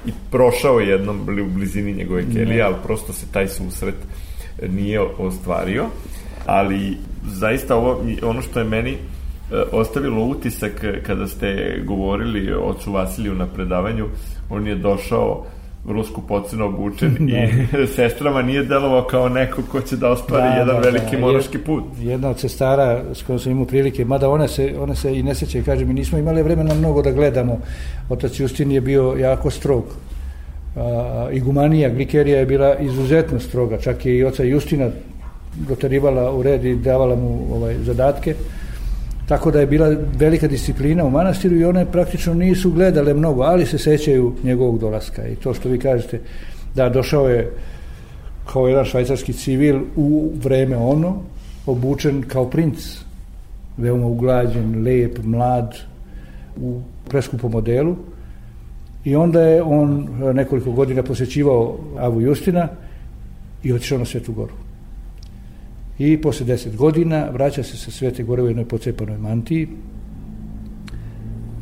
i 0.08 0.12
prošao 0.32 0.80
jednom 0.80 1.22
u 1.22 1.50
blizini 1.50 1.94
njegove 1.94 2.24
kelije, 2.34 2.62
ali 2.64 2.76
prosto 2.84 3.14
se 3.14 3.26
taj 3.32 3.48
susret 3.48 3.96
nije 4.70 5.02
ostvario. 5.02 5.86
Ali 6.46 6.98
zaista 7.28 7.76
ovo, 7.76 8.04
ono 8.24 8.42
što 8.42 8.60
je 8.60 8.66
meni 8.66 8.92
e, 8.92 8.98
ostavilo 9.72 10.26
utisak 10.26 10.86
kada 11.06 11.28
ste 11.28 11.80
govorili 11.86 12.54
o 12.54 12.62
ocu 12.62 12.92
Vasiliju 12.92 13.36
na 13.36 13.48
predavanju, 13.48 14.06
on 14.50 14.68
je 14.68 14.76
došao 14.76 15.46
vrlo 15.86 16.04
skupoceno 16.04 16.66
obučen 16.66 17.18
da. 17.20 17.38
i 17.84 17.88
sestrama 17.96 18.42
nije 18.42 18.64
delovao 18.64 19.04
kao 19.04 19.30
neko 19.30 19.62
ko 19.72 19.82
će 19.82 19.96
da 19.96 20.10
ostvari 20.10 20.50
da, 20.50 20.56
jedan 20.56 20.76
da, 20.76 20.82
veliki 20.82 21.16
da. 21.16 21.22
monaški 21.22 21.58
put. 21.58 21.84
Jedna 22.00 22.30
od 22.30 22.40
sestara 22.40 23.04
s 23.14 23.22
kojom 23.24 23.40
sam 23.40 23.52
imao 23.52 23.66
prilike, 23.66 24.06
mada 24.06 24.30
one 24.30 24.48
se, 24.48 24.76
one 24.80 24.96
se 24.96 25.20
i 25.20 25.24
ne 25.24 25.36
sećaju, 25.36 25.64
kaže 25.66 25.86
mi 25.86 25.94
nismo 25.94 26.18
imali 26.18 26.44
vremena 26.44 26.74
mnogo 26.74 27.02
da 27.02 27.12
gledamo. 27.12 27.60
Otac 28.10 28.40
Justin 28.40 28.72
je 28.72 28.82
bio 28.82 29.16
jako 29.20 29.50
strog 29.50 29.84
a, 30.76 31.30
igumanija 31.32 31.90
Glikerija 31.90 32.40
je 32.40 32.46
bila 32.46 32.76
izuzetno 32.76 33.40
stroga, 33.40 33.78
čak 33.78 34.06
je 34.06 34.18
i 34.18 34.24
oca 34.24 34.44
Justina 34.44 34.90
dotarivala 35.56 36.32
u 36.32 36.44
red 36.44 36.66
i 36.66 36.76
davala 36.76 37.16
mu 37.16 37.48
ovaj, 37.56 37.76
zadatke. 37.78 38.36
Tako 39.28 39.52
da 39.52 39.60
je 39.60 39.68
bila 39.68 39.96
velika 40.18 40.48
disciplina 40.48 41.06
u 41.06 41.10
manastiru 41.10 41.56
i 41.56 41.66
one 41.66 41.86
praktično 41.92 42.34
nisu 42.34 42.72
gledale 42.72 43.14
mnogo, 43.14 43.44
ali 43.44 43.66
se 43.66 43.78
sećaju 43.78 44.34
njegovog 44.44 44.80
dolaska. 44.80 45.28
I 45.28 45.36
to 45.36 45.54
što 45.54 45.70
vi 45.70 45.80
kažete, 45.80 46.20
da 46.76 46.90
došao 46.90 47.30
je 47.30 47.52
kao 48.54 48.68
jedan 48.68 48.86
švajcarski 48.86 49.34
civil 49.34 49.80
u 49.96 50.32
vreme 50.44 50.78
ono, 50.78 51.22
obučen 51.66 52.22
kao 52.22 52.50
princ, 52.50 52.98
veoma 53.78 54.06
uglađen, 54.06 54.84
lep, 54.84 55.18
mlad, 55.24 55.76
u 56.62 56.82
preskupom 57.10 57.52
modelu. 57.52 57.96
I 59.04 59.16
onda 59.16 59.42
je 59.42 59.64
on 59.64 60.08
nekoliko 60.34 60.72
godina 60.72 61.04
posjećivao 61.04 61.78
Avu 62.00 62.22
Justina 62.22 62.68
i 63.64 63.74
otišao 63.74 63.98
na 63.98 64.06
Svetu 64.06 64.34
goru. 64.34 64.65
I 66.00 66.22
posle 66.22 66.46
deset 66.46 66.76
godina 66.76 67.30
vraća 67.30 67.64
se 67.64 67.78
sa 67.78 67.92
Svete 67.92 68.24
gore 68.24 68.44
u 68.44 68.48
jednoj 68.48 68.66
pocepanoj 68.66 69.18
mantiji 69.18 69.68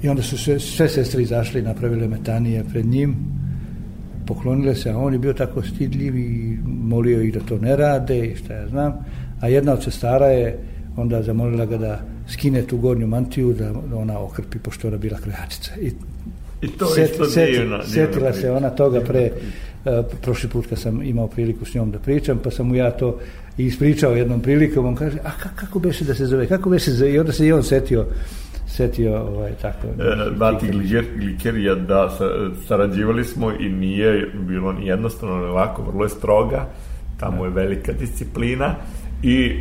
i 0.04 0.10
onda 0.10 0.22
su 0.22 0.38
sve, 0.38 0.60
sve 0.60 0.90
sestre 0.90 1.22
izašle 1.22 1.60
i 1.60 1.64
napravile 1.64 2.08
metanije 2.08 2.64
pred 2.72 2.86
njim 2.86 3.16
poklonile 4.28 4.76
se, 4.76 4.90
a 4.90 4.98
on 4.98 5.14
je 5.14 5.20
bio 5.20 5.34
tako 5.34 5.62
stidljiv 5.62 6.18
i 6.18 6.58
molio 6.66 7.22
ih 7.22 7.34
da 7.34 7.40
to 7.40 7.58
ne 7.58 7.76
rade 7.76 8.28
i 8.28 8.36
šta 8.36 8.54
ja 8.54 8.68
znam, 8.68 9.06
a 9.40 9.48
jedna 9.48 9.74
od 9.74 9.84
sestara 9.84 10.26
je 10.26 10.60
onda 10.98 11.24
zamolila 11.24 11.66
ga 11.66 11.78
da 11.78 12.02
skine 12.28 12.62
tu 12.62 12.78
gornju 12.78 13.08
mantiju 13.08 13.54
da 13.54 13.74
ona 13.96 14.20
okrpi, 14.20 14.60
pošto 14.60 14.88
ona 14.88 14.98
bila 14.98 15.20
krojačica. 15.20 15.72
I, 15.82 15.92
I 16.62 16.68
to 16.68 16.86
set, 16.86 17.12
isto 17.12 17.26
set, 17.26 17.50
divno. 17.50 17.84
Setila 17.84 18.34
se 18.34 18.52
ona 18.52 18.70
toga 18.70 19.02
pre, 19.02 19.32
prošli 20.22 20.50
put 20.50 20.68
kad 20.68 20.80
sam 20.80 21.04
imao 21.04 21.28
priliku 21.28 21.66
s 21.66 21.74
njom 21.74 21.92
da 21.92 22.00
pričam, 22.00 22.40
pa 22.44 22.52
sam 22.52 22.68
mu 22.68 22.76
ja 22.76 22.92
to 22.92 23.20
i 23.58 23.66
ispričao 23.66 24.12
jednom 24.12 24.42
prilikom, 24.42 24.86
on 24.86 24.96
kaže, 24.96 25.18
a 25.24 25.32
kako 25.56 25.80
beše 25.80 26.06
da 26.06 26.14
se 26.14 26.26
zove, 26.26 26.48
kako 26.48 26.70
beše 26.70 26.92
i 27.14 27.20
onda 27.20 27.32
se 27.32 27.48
i 27.48 27.52
on 27.52 27.64
setio 27.64 28.06
setio 28.68 29.22
ovaj, 29.22 29.52
tako. 29.62 29.88
E, 29.88 30.38
Bati 30.38 30.68
Glikerija, 31.20 31.76
da, 31.76 32.10
sa, 32.10 32.26
sarađivali 32.68 33.26
smo 33.26 33.52
i 33.52 33.70
nije 33.70 34.32
bilo 34.34 34.74
ni 34.74 34.88
jednostavno, 34.88 35.46
ni 35.46 35.52
lako, 35.52 35.84
vrlo 35.84 36.04
je 36.04 36.10
stroga, 36.10 36.70
tamo 37.20 37.46
je 37.46 37.52
velika 37.52 37.94
disciplina 37.94 38.76
i 39.24 39.46
e, 39.46 39.54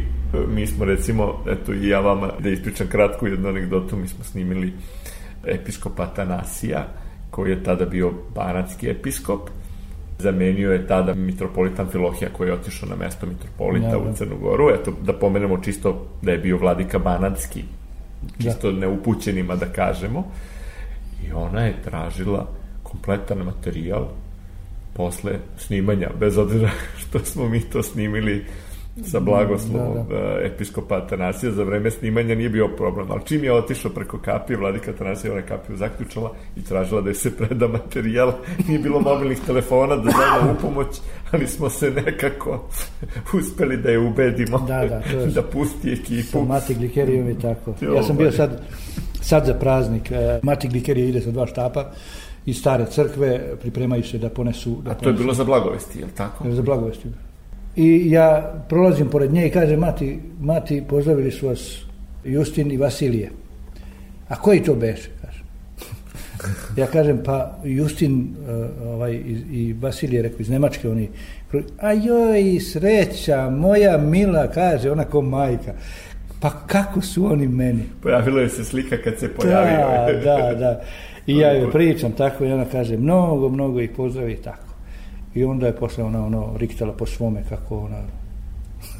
mi 0.54 0.66
smo 0.66 0.84
recimo, 0.84 1.44
eto 1.48 1.72
i 1.72 1.88
ja 1.88 2.00
vama 2.00 2.30
da 2.40 2.48
ispričam 2.48 2.86
kratku 2.86 3.26
jednu 3.26 3.48
anegdotu, 3.48 3.96
mi 3.96 4.08
smo 4.08 4.24
snimili 4.24 4.72
episkopa 5.46 6.02
Atanasija, 6.02 6.86
koji 7.30 7.50
je 7.50 7.64
tada 7.64 7.84
bio 7.84 8.12
banatski 8.34 8.90
episkop, 8.90 9.50
zamenio 10.22 10.72
je 10.72 10.86
tada 10.86 11.14
mitropolitan 11.14 11.88
Filohija 11.88 12.30
koji 12.32 12.48
je 12.48 12.54
otišao 12.54 12.88
na 12.88 12.96
mesto 12.96 13.26
mitropolita 13.26 13.88
ja, 13.88 13.98
u 13.98 14.14
Crnu 14.14 14.38
Goru. 14.38 14.70
Eto, 14.70 14.92
da 15.02 15.12
pomenemo 15.12 15.58
čisto 15.58 16.06
da 16.22 16.32
je 16.32 16.38
bio 16.38 16.58
vladika 16.58 16.98
banatski 16.98 17.64
čisto 18.42 18.72
da. 18.72 18.78
neupućenima 18.78 19.56
da 19.56 19.66
kažemo. 19.66 20.24
I 21.28 21.32
ona 21.32 21.60
je 21.60 21.82
tražila 21.84 22.46
kompletan 22.82 23.38
materijal 23.38 24.08
posle 24.94 25.32
snimanja, 25.58 26.10
bez 26.20 26.38
obzira 26.38 26.70
što 27.00 27.18
smo 27.18 27.48
mi 27.48 27.60
to 27.60 27.82
snimili 27.82 28.44
sa 29.04 29.20
blagoslovom 29.20 30.08
da, 30.08 30.14
da. 30.14 30.40
episkopa 30.42 30.96
Atanasija 30.96 31.52
za 31.52 31.62
vreme 31.62 31.90
snimanja 31.90 32.34
nije 32.34 32.48
bio 32.48 32.68
problem, 32.68 33.10
ali 33.10 33.20
čim 33.24 33.44
je 33.44 33.52
otišao 33.52 33.90
preko 33.90 34.18
kapije, 34.18 34.56
vladika 34.56 34.90
Atanasija 34.90 35.32
ona 35.32 35.42
kapiju 35.42 35.76
zaključala 35.76 36.32
i 36.56 36.64
tražila 36.64 37.00
da 37.00 37.14
se 37.14 37.36
preda 37.36 37.68
materijal, 37.68 38.32
nije 38.68 38.78
bilo 38.78 39.00
mobilnih 39.00 39.40
telefona 39.46 39.96
da 39.96 40.10
zove 40.10 40.52
u 40.52 40.60
pomoć, 40.60 41.00
ali 41.30 41.46
smo 41.46 41.70
se 41.70 41.90
nekako 41.90 42.68
uspeli 43.38 43.76
da 43.76 43.90
je 43.90 43.98
ubedimo 43.98 44.58
da, 44.58 44.86
da, 44.86 45.00
to 45.00 45.18
je 45.18 45.26
da 45.40 45.42
pusti 45.42 45.92
ekipu. 45.92 46.30
Sa 46.30 46.40
Mati 46.40 46.74
Glikerijom 46.74 47.30
i 47.30 47.38
tako. 47.38 47.74
Ja 47.94 48.02
sam 48.02 48.16
bio 48.16 48.32
sad, 48.32 48.62
sad 49.20 49.46
za 49.46 49.54
praznik, 49.54 50.10
e, 50.10 50.40
Mati 50.42 50.68
Glikerija 50.68 51.06
ide 51.06 51.20
sa 51.20 51.30
dva 51.30 51.46
štapa, 51.46 51.90
iz 52.46 52.58
stare 52.58 52.86
crkve 52.86 53.56
pripremaju 53.60 54.02
se 54.04 54.18
da 54.18 54.28
ponesu... 54.28 54.82
Da 54.84 54.90
A 54.90 54.94
to 54.94 55.08
je 55.08 55.12
bilo 55.12 55.34
za 55.34 55.44
blagovesti, 55.44 55.98
je 55.98 56.04
li 56.04 56.12
tako? 56.12 56.50
Za 56.50 56.62
blagovesti. 56.62 57.08
I 57.76 58.10
ja 58.10 58.54
prolazim 58.68 59.08
pored 59.08 59.32
nje 59.32 59.46
i 59.46 59.50
kaže, 59.50 59.76
mati, 59.76 60.18
mati, 60.40 60.82
pozdravili 60.88 61.30
su 61.30 61.48
vas 61.48 61.78
Justin 62.24 62.72
i 62.72 62.76
Vasilije. 62.76 63.30
A 64.28 64.36
koji 64.36 64.62
to 64.62 64.74
beše? 64.74 65.10
Kaže. 65.20 65.42
Ja 66.76 66.86
kažem, 66.86 67.20
pa 67.24 67.58
Justin 67.64 68.20
uh, 68.20 68.86
ovaj, 68.86 69.12
i, 69.12 69.42
i 69.52 69.72
Vasilije, 69.72 70.22
rekao, 70.22 70.40
iz 70.40 70.48
Nemačke, 70.48 70.88
oni, 70.88 71.08
a 71.80 71.92
joj, 71.92 72.60
sreća, 72.60 73.50
moja 73.50 73.98
mila, 73.98 74.46
kaže, 74.48 74.90
ona 74.90 75.04
ko 75.04 75.20
majka. 75.20 75.72
Pa 76.40 76.50
kako 76.66 77.00
su 77.00 77.26
oni 77.26 77.48
meni? 77.48 77.82
Pojavila 78.02 78.40
je 78.40 78.48
se 78.48 78.64
slika 78.64 78.96
kad 79.04 79.18
se 79.18 79.28
pojavio. 79.28 79.86
Da, 80.24 80.36
da, 80.36 80.54
da. 80.54 80.80
I 81.26 81.38
ja 81.38 81.52
joj 81.52 81.70
pričam 81.76 82.12
tako 82.12 82.44
i 82.44 82.52
ona 82.52 82.64
kaže, 82.64 82.96
mnogo, 82.96 83.48
mnogo 83.48 83.80
ih 83.80 83.90
pozdravi 83.96 84.36
tako. 84.36 84.71
I 85.34 85.44
onda 85.44 85.66
je 85.66 85.76
posle 85.76 86.04
ona 86.04 86.26
ono 86.26 86.52
riktala 86.56 86.92
po 86.92 87.06
svome 87.06 87.42
kako 87.48 87.78
ona 87.78 88.02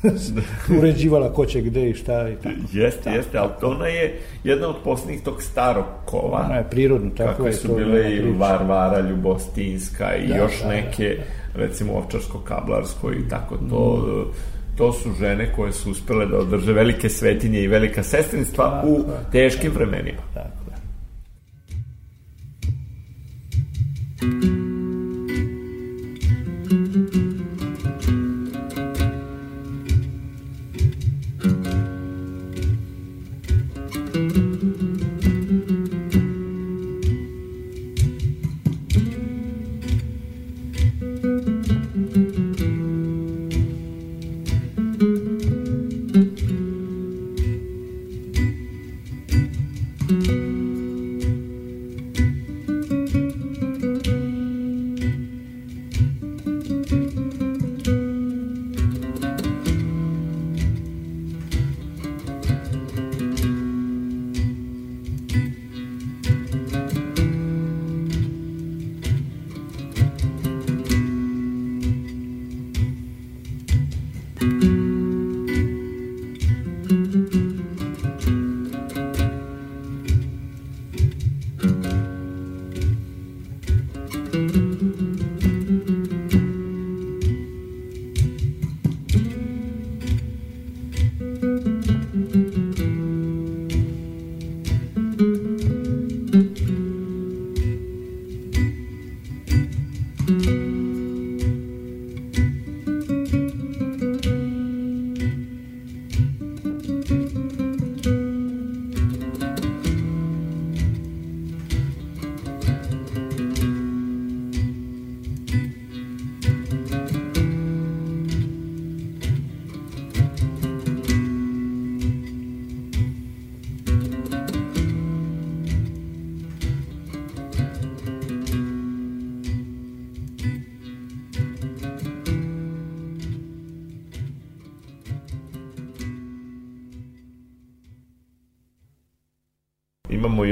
uređivala 0.79 1.33
ko 1.33 1.47
će 1.47 1.61
gde 1.61 1.91
i 1.91 1.95
šta 1.95 2.29
i 2.29 2.35
tako. 2.35 2.55
Jeste, 2.73 3.03
tako, 3.03 3.17
jeste, 3.17 3.39
ali 3.39 3.51
to 3.61 3.69
ona 3.69 3.87
je 3.87 4.19
jedna 4.45 4.69
od 4.69 4.77
posljednjih 4.85 5.23
tog 5.23 5.43
starog 5.43 5.85
kova. 6.05 6.45
Ona 6.45 6.57
je 6.57 6.71
prirodno, 6.71 7.11
tako 7.11 7.31
kako 7.31 7.47
je. 7.47 7.53
su 7.53 7.69
to 7.69 7.75
bile 7.75 8.15
i 8.15 8.33
Varvara, 8.39 9.01
Ljubostinska 9.01 10.17
i 10.17 10.29
da, 10.29 10.37
još 10.37 10.63
da, 10.63 10.69
neke, 10.69 11.09
da, 11.09 11.15
da. 11.15 11.65
recimo 11.67 11.93
Ovčarsko-Kablarsko 11.93 13.13
i 13.13 13.29
tako 13.29 13.57
to. 13.71 13.97
Mm. 13.97 14.53
To 14.77 14.93
su 14.93 15.11
žene 15.21 15.53
koje 15.57 15.73
su 15.73 15.91
uspele 15.91 16.27
da 16.27 16.39
održe 16.39 16.73
velike 16.73 17.09
svetinje 17.09 17.61
i 17.61 17.69
velika 17.69 18.03
sestrinstva 18.03 18.65
da, 18.65 18.89
u 18.89 18.99
da, 18.99 19.31
teškim 19.33 19.73
da, 19.73 19.79
vremenima. 19.79 20.23
Da, 20.35 20.51
da. 24.31 24.52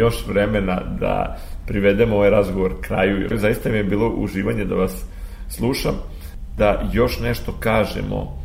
Još 0.00 0.26
vremena 0.26 0.80
da 1.00 1.36
privedemo 1.66 2.16
ovaj 2.16 2.30
razgovor 2.30 2.72
kraju. 2.80 3.28
Zaista 3.38 3.68
mi 3.68 3.76
je 3.76 3.84
bilo 3.84 4.08
uživanje 4.08 4.64
da 4.64 4.74
vas 4.74 5.04
slušam, 5.48 5.94
da 6.58 6.90
još 6.92 7.20
nešto 7.20 7.52
kažemo 7.60 8.40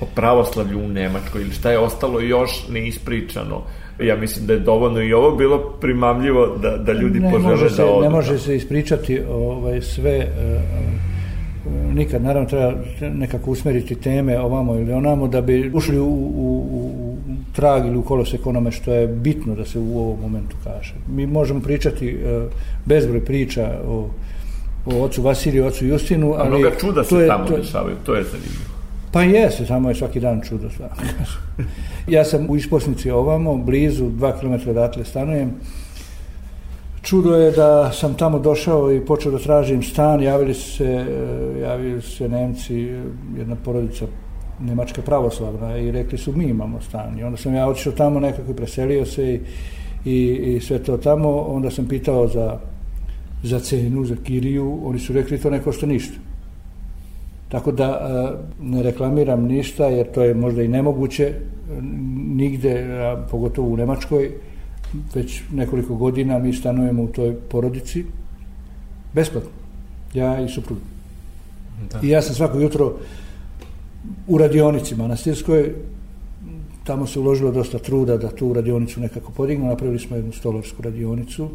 o 0.00 0.06
pravoslavlju 0.14 0.78
u 0.78 0.88
Nemačkoj 0.88 1.42
ili 1.42 1.50
šta 1.50 1.70
je 1.70 1.78
ostalo 1.78 2.20
još 2.20 2.68
neispričano. 2.68 3.62
Ja 4.00 4.16
mislim 4.16 4.46
da 4.46 4.52
je 4.52 4.58
dovoljno 4.58 5.02
i 5.02 5.12
ovo 5.12 5.36
bilo 5.36 5.58
primamljivo 5.80 6.46
da, 6.62 6.76
da 6.76 6.92
ljudi 6.92 7.20
ne 7.20 7.30
požele 7.32 7.70
se, 7.70 7.82
da 7.82 7.88
odu. 7.88 8.02
Ne 8.02 8.10
može 8.10 8.38
se 8.38 8.56
ispričati 8.56 9.20
ovaj, 9.30 9.80
sve 9.80 10.18
uh, 10.18 11.16
nikad 11.94 12.22
naravno 12.22 12.48
treba 12.48 12.72
nekako 13.00 13.50
usmeriti 13.50 13.94
teme 13.94 14.40
ovamo 14.40 14.74
ili 14.74 14.92
onamo 14.92 15.28
da 15.28 15.40
bi 15.40 15.70
ušli 15.74 15.98
u, 15.98 16.06
u, 16.06 16.66
u 16.70 16.85
trag 17.56 17.86
ili 17.86 17.96
u 17.96 18.02
kolosek 18.02 18.46
onome 18.46 18.72
što 18.72 18.94
je 18.94 19.06
bitno 19.06 19.54
da 19.54 19.64
se 19.64 19.78
u 19.78 19.98
ovom 19.98 20.20
momentu 20.20 20.56
kaže. 20.64 20.94
Mi 21.08 21.26
možemo 21.26 21.60
pričati 21.60 22.14
uh, 22.14 22.52
bezbroj 22.84 23.24
priča 23.24 23.80
o, 23.86 24.10
o 24.86 25.02
ocu 25.02 25.22
Vasiliju, 25.22 25.66
ocu 25.66 25.86
Justinu, 25.86 26.32
ali... 26.32 26.46
A 26.46 26.50
mnoga 26.50 26.70
čuda 26.80 27.04
se 27.04 27.16
je, 27.16 27.28
tamo 27.28 27.46
to, 27.46 27.56
dešavaju, 27.56 27.96
to 28.04 28.14
je 28.14 28.24
zanimljivo. 28.24 28.76
Pa 29.12 29.22
jeste, 29.22 29.66
samo 29.66 29.88
je 29.88 29.94
svaki 29.94 30.20
dan 30.20 30.40
čudo. 30.48 30.68
ja 32.16 32.24
sam 32.24 32.50
u 32.50 32.56
Isposnici 32.56 33.10
ovamo, 33.10 33.56
blizu, 33.56 34.10
dva 34.10 34.38
kilometra 34.38 34.70
odatle 34.70 35.04
stanujem. 35.04 35.52
Čudo 37.02 37.34
je 37.36 37.50
da 37.50 37.92
sam 37.92 38.14
tamo 38.14 38.38
došao 38.38 38.92
i 38.92 39.00
počeo 39.00 39.32
da 39.32 39.38
tražim 39.38 39.82
stan, 39.82 40.22
javili 40.22 40.54
se, 40.54 40.84
e, 40.84 41.60
javili 41.60 42.02
se 42.02 42.28
Nemci, 42.28 42.74
jedna 43.36 43.56
porodica 43.64 44.06
Nemačka 44.60 45.02
pravoslavna 45.02 45.78
i 45.78 45.90
rekli 45.90 46.18
su 46.18 46.32
mi 46.36 46.44
imamo 46.44 46.80
stan. 46.80 47.18
I 47.18 47.24
onda 47.24 47.36
sam 47.36 47.54
ja 47.54 47.68
otišao 47.68 47.92
tamo 47.92 48.20
nekako 48.20 48.50
i 48.50 48.56
preselio 48.56 49.06
se 49.06 49.34
i, 49.34 49.40
i, 50.04 50.54
i 50.56 50.60
sve 50.60 50.78
to 50.78 50.96
tamo. 50.96 51.28
Onda 51.30 51.70
sam 51.70 51.88
pitao 51.88 52.28
za, 52.28 52.58
za 53.42 53.60
cenu, 53.60 54.04
za 54.04 54.16
kiriju, 54.24 54.80
oni 54.84 54.98
su 54.98 55.12
rekli 55.12 55.38
to 55.38 55.50
ne 55.50 55.62
košta 55.62 55.86
ništa. 55.86 56.14
Tako 57.48 57.72
da 57.72 57.84
e, 57.84 58.64
ne 58.64 58.82
reklamiram 58.82 59.44
ništa 59.44 59.86
jer 59.86 60.12
to 60.12 60.24
je 60.24 60.34
možda 60.34 60.62
i 60.62 60.68
nemoguće 60.68 61.24
e, 61.24 61.36
nigde, 62.34 62.86
pogotovo 63.30 63.68
u 63.68 63.76
Nemačkoj, 63.76 64.30
već 65.14 65.42
nekoliko 65.52 65.94
godina 65.94 66.38
mi 66.38 66.52
stanujemo 66.52 67.02
u 67.02 67.08
toj 67.08 67.34
porodici 67.34 68.04
besplatno. 69.12 69.50
Ja 70.14 70.40
i 70.40 70.48
suprug. 70.48 70.78
Da. 71.92 72.00
I 72.02 72.08
ja 72.08 72.22
sam 72.22 72.34
svako 72.34 72.58
jutro 72.58 72.92
u 74.26 74.38
radionici 74.38 74.96
manastirskoj, 74.96 75.74
tamo 76.84 77.06
se 77.06 77.18
uložilo 77.20 77.50
dosta 77.52 77.78
truda 77.78 78.16
da 78.16 78.28
tu 78.28 78.52
radionicu 78.52 79.00
nekako 79.00 79.32
podignu, 79.32 79.66
napravili 79.66 79.98
smo 79.98 80.16
jednu 80.16 80.32
stolarsku 80.32 80.82
radionicu 80.82 81.48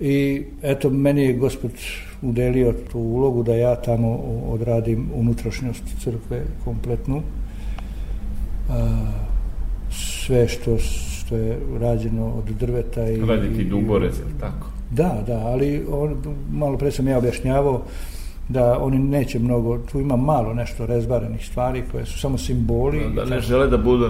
i 0.00 0.44
eto, 0.62 0.90
meni 0.90 1.22
je 1.22 1.32
gospod 1.32 1.70
udelio 2.22 2.74
tu 2.92 2.98
ulogu 2.98 3.42
da 3.42 3.54
ja 3.54 3.76
tamo 3.76 4.16
odradim 4.48 5.10
unutrašnjost 5.14 5.82
crkve 6.00 6.42
kompletnu. 6.64 7.22
Sve 9.90 10.48
što, 10.48 10.78
što 10.78 11.36
je 11.36 11.58
rađeno 11.80 12.26
od 12.26 12.44
drveta 12.60 13.08
i... 13.08 13.20
Raditi 13.20 13.64
duborez, 13.64 14.18
ili 14.18 14.40
tako? 14.40 14.66
Da, 14.90 15.24
da, 15.26 15.38
ali 15.46 15.82
on, 15.90 16.16
malo 16.52 16.78
pre 16.78 16.90
sam 16.90 17.08
ja 17.08 17.18
objašnjavao 17.18 17.82
da 18.48 18.78
oni 18.80 18.98
neće 18.98 19.38
mnogo, 19.38 19.78
tu 19.78 20.00
ima 20.00 20.16
malo 20.16 20.54
nešto 20.54 20.86
rezbarenih 20.86 21.46
stvari 21.46 21.82
koje 21.92 22.06
su 22.06 22.20
samo 22.20 22.38
simboli. 22.38 23.00
Da, 23.14 23.24
da 23.24 23.30
ne 23.34 23.40
žele 23.40 23.66
da 23.66 23.78
budu 23.78 24.08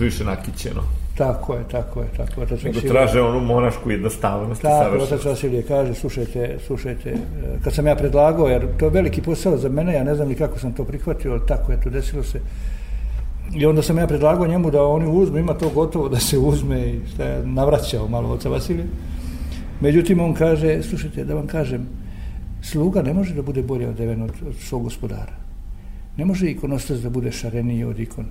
više 0.00 0.24
nakićeno. 0.24 0.82
Tako 1.16 1.54
je, 1.54 1.64
tako 1.70 2.00
je, 2.00 2.06
tako 2.16 2.40
je. 2.40 2.44
Otac 2.44 2.62
Nego 2.62 2.80
traže 2.80 3.20
onu 3.20 3.40
monašku 3.40 3.90
jednostavnost. 3.90 4.62
Tako, 4.62 4.96
otac 4.96 5.24
Vasilije 5.24 5.62
kaže, 5.62 5.94
slušajte, 5.94 6.58
slušajte, 6.66 7.16
kad 7.64 7.74
sam 7.74 7.86
ja 7.86 7.96
predlagao, 7.96 8.48
jer 8.48 8.66
to 8.78 8.84
je 8.84 8.90
veliki 8.90 9.22
posao 9.22 9.56
za 9.56 9.68
mene, 9.68 9.94
ja 9.94 10.04
ne 10.04 10.14
znam 10.14 10.28
ni 10.28 10.34
kako 10.34 10.58
sam 10.58 10.72
to 10.72 10.84
prihvatio, 10.84 11.32
ali 11.32 11.40
tako 11.48 11.72
je, 11.72 11.80
to 11.80 11.90
desilo 11.90 12.22
se. 12.22 12.40
I 13.54 13.66
onda 13.66 13.82
sam 13.82 13.98
ja 13.98 14.06
predlagao 14.06 14.46
njemu 14.46 14.70
da 14.70 14.84
oni 14.84 15.06
uzmu, 15.06 15.38
ima 15.38 15.54
to 15.54 15.68
gotovo 15.68 16.08
da 16.08 16.20
se 16.20 16.38
uzme 16.38 16.80
i 16.88 17.00
šta 17.14 17.24
je 17.24 17.46
navraćao 17.46 18.08
malo 18.08 18.28
oca 18.28 18.48
Vasilije. 18.48 18.86
Međutim, 19.80 20.20
on 20.20 20.34
kaže, 20.34 20.82
slušajte, 20.82 21.24
da 21.24 21.34
vam 21.34 21.46
kažem, 21.46 21.88
sluga 22.62 23.02
ne 23.02 23.14
može 23.14 23.34
da 23.34 23.42
bude 23.42 23.62
bolje 23.62 23.88
odeven 23.88 24.22
od, 24.22 24.32
od 24.46 24.56
svog 24.56 24.82
gospodara. 24.82 25.32
Ne 26.16 26.24
može 26.24 26.50
ikonostas 26.50 27.00
da 27.00 27.10
bude 27.10 27.32
šareniji 27.32 27.84
od 27.84 28.00
ikona. 28.00 28.28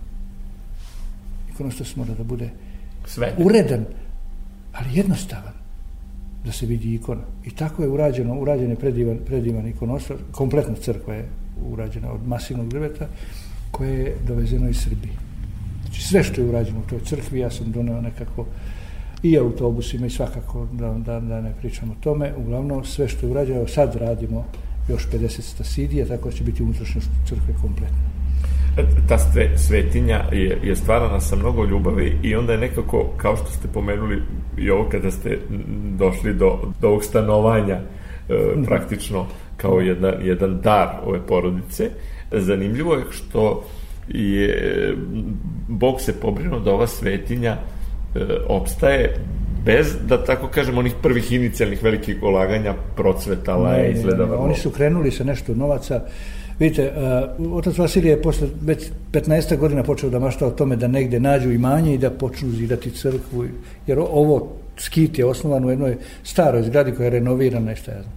Ikonostas 1.53 1.95
mora 1.95 2.13
da 2.13 2.23
bude 2.23 2.49
Sve. 3.05 3.33
uredan, 3.37 3.85
ali 4.73 4.97
jednostavan 4.97 5.53
da 6.45 6.51
se 6.51 6.65
vidi 6.65 6.93
ikona. 6.95 7.21
I 7.45 7.51
tako 7.51 7.83
je 7.83 7.89
urađeno, 7.89 8.39
urađen 8.39 8.69
je 8.69 8.75
predivan, 8.75 9.17
predivan 9.25 9.67
ikonostas, 9.67 10.19
kompletna 10.31 10.75
crkva 10.75 11.13
je 11.13 11.29
urađena 11.71 12.11
od 12.11 12.27
masivnog 12.27 12.69
drveta 12.69 13.07
koje 13.71 13.99
je 13.99 14.15
dovezeno 14.27 14.69
iz 14.69 14.77
Srbije. 14.77 15.13
Znači 15.83 16.03
sve 16.03 16.23
što 16.23 16.41
je 16.41 16.49
urađeno 16.49 16.79
u 16.79 16.89
toj 16.89 16.99
crkvi, 16.99 17.39
ja 17.39 17.51
sam 17.51 17.71
donao 17.71 18.01
nekako 18.01 18.45
i 19.23 19.37
autobusima 19.37 20.05
i 20.05 20.09
svakako 20.09 20.67
da, 20.71 20.93
da, 21.05 21.19
da 21.19 21.41
ne 21.41 21.53
pričamo 21.59 21.91
o 21.91 22.03
tome. 22.03 22.33
Uglavnom 22.37 22.85
sve 22.85 23.07
što 23.07 23.25
je 23.25 23.31
urađeno, 23.31 23.67
sad 23.67 23.95
radimo 23.95 24.45
još 24.89 25.07
50 25.13 25.41
stasidija, 25.41 26.05
tako 26.05 26.29
da 26.29 26.35
će 26.35 26.43
biti 26.43 26.63
unutrašnjost 26.63 27.09
crkve 27.27 27.53
kompletna 27.61 28.19
ta 29.07 29.17
sve, 29.17 29.57
svetinja 29.57 30.23
je, 30.31 30.59
je 30.63 30.75
stvarana 30.75 31.19
sa 31.19 31.35
mnogo 31.35 31.65
ljubavi 31.65 32.17
i 32.23 32.35
onda 32.35 32.53
je 32.53 32.59
nekako, 32.59 33.09
kao 33.17 33.35
što 33.35 33.45
ste 33.45 33.67
pomenuli 33.67 34.21
i 34.57 34.69
ovo 34.69 34.89
kada 34.89 35.11
ste 35.11 35.39
došli 35.97 36.33
do, 36.33 36.59
do 36.81 36.87
ovog 36.87 37.03
stanovanja 37.03 37.75
e, 37.75 37.83
praktično 38.65 39.25
kao 39.57 39.79
jedan, 39.79 40.13
jedan 40.21 40.61
dar 40.61 40.89
ove 41.05 41.19
porodice, 41.27 41.89
zanimljivo 42.31 42.93
je 42.93 43.03
što 43.09 43.63
je 44.07 44.95
Bog 45.67 46.01
se 46.01 46.19
pobrinuo 46.19 46.59
da 46.59 46.71
ova 46.71 46.87
svetinja 46.87 47.51
e, 47.51 47.78
opstaje 48.47 49.15
bez, 49.65 49.95
da 50.07 50.23
tako 50.25 50.47
kažem, 50.47 50.77
onih 50.77 50.93
prvih 51.01 51.31
inicijalnih 51.31 51.83
velikih 51.83 52.23
ulaganja 52.23 52.73
procvetala 52.95 53.73
je 53.73 53.91
izgledala. 53.91 54.37
Oni 54.37 54.55
su 54.55 54.69
krenuli 54.69 55.11
sa 55.11 55.23
nešto 55.23 55.55
novaca 55.55 56.01
Vidite, 56.59 56.91
uh, 57.39 57.53
otac 57.57 57.77
Vasilije 57.77 58.11
je 58.11 58.21
posle 58.21 58.47
već 58.61 58.89
15 59.11 59.57
godina 59.57 59.83
počeo 59.83 60.09
da 60.09 60.19
mašta 60.19 60.47
o 60.47 60.51
tome 60.51 60.75
da 60.75 60.87
negde 60.87 61.19
nađu 61.19 61.51
imanje 61.51 61.93
i 61.93 61.97
da 61.97 62.09
počnu 62.11 62.49
zidati 62.49 62.91
crkvu, 62.91 63.45
jer 63.87 63.99
ovo 63.99 64.47
skit 64.77 65.19
je 65.19 65.25
osnovan 65.25 65.65
u 65.65 65.69
jednoj 65.69 65.97
staroj 66.23 66.63
zgradi 66.63 66.91
koja 66.91 67.05
je 67.05 67.09
renovirana 67.09 67.71
i 67.71 67.75
šta 67.75 67.91
ja 67.91 68.01
znam. 68.01 68.13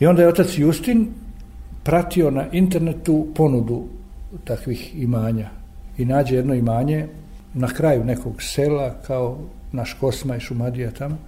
I 0.00 0.06
onda 0.06 0.22
je 0.22 0.28
otac 0.28 0.58
Justin 0.58 1.08
pratio 1.84 2.30
na 2.30 2.46
internetu 2.52 3.26
ponudu 3.34 3.84
takvih 4.44 5.02
imanja 5.02 5.48
i 5.98 6.04
nađe 6.04 6.36
jedno 6.36 6.54
imanje 6.54 7.06
na 7.56 7.68
kraju 7.68 8.04
nekog 8.04 8.42
sela 8.42 8.94
kao 9.06 9.38
naš 9.72 9.96
Kosma 10.00 10.36
i 10.36 10.40
Šumadija 10.40 10.90
tamo 10.90 11.18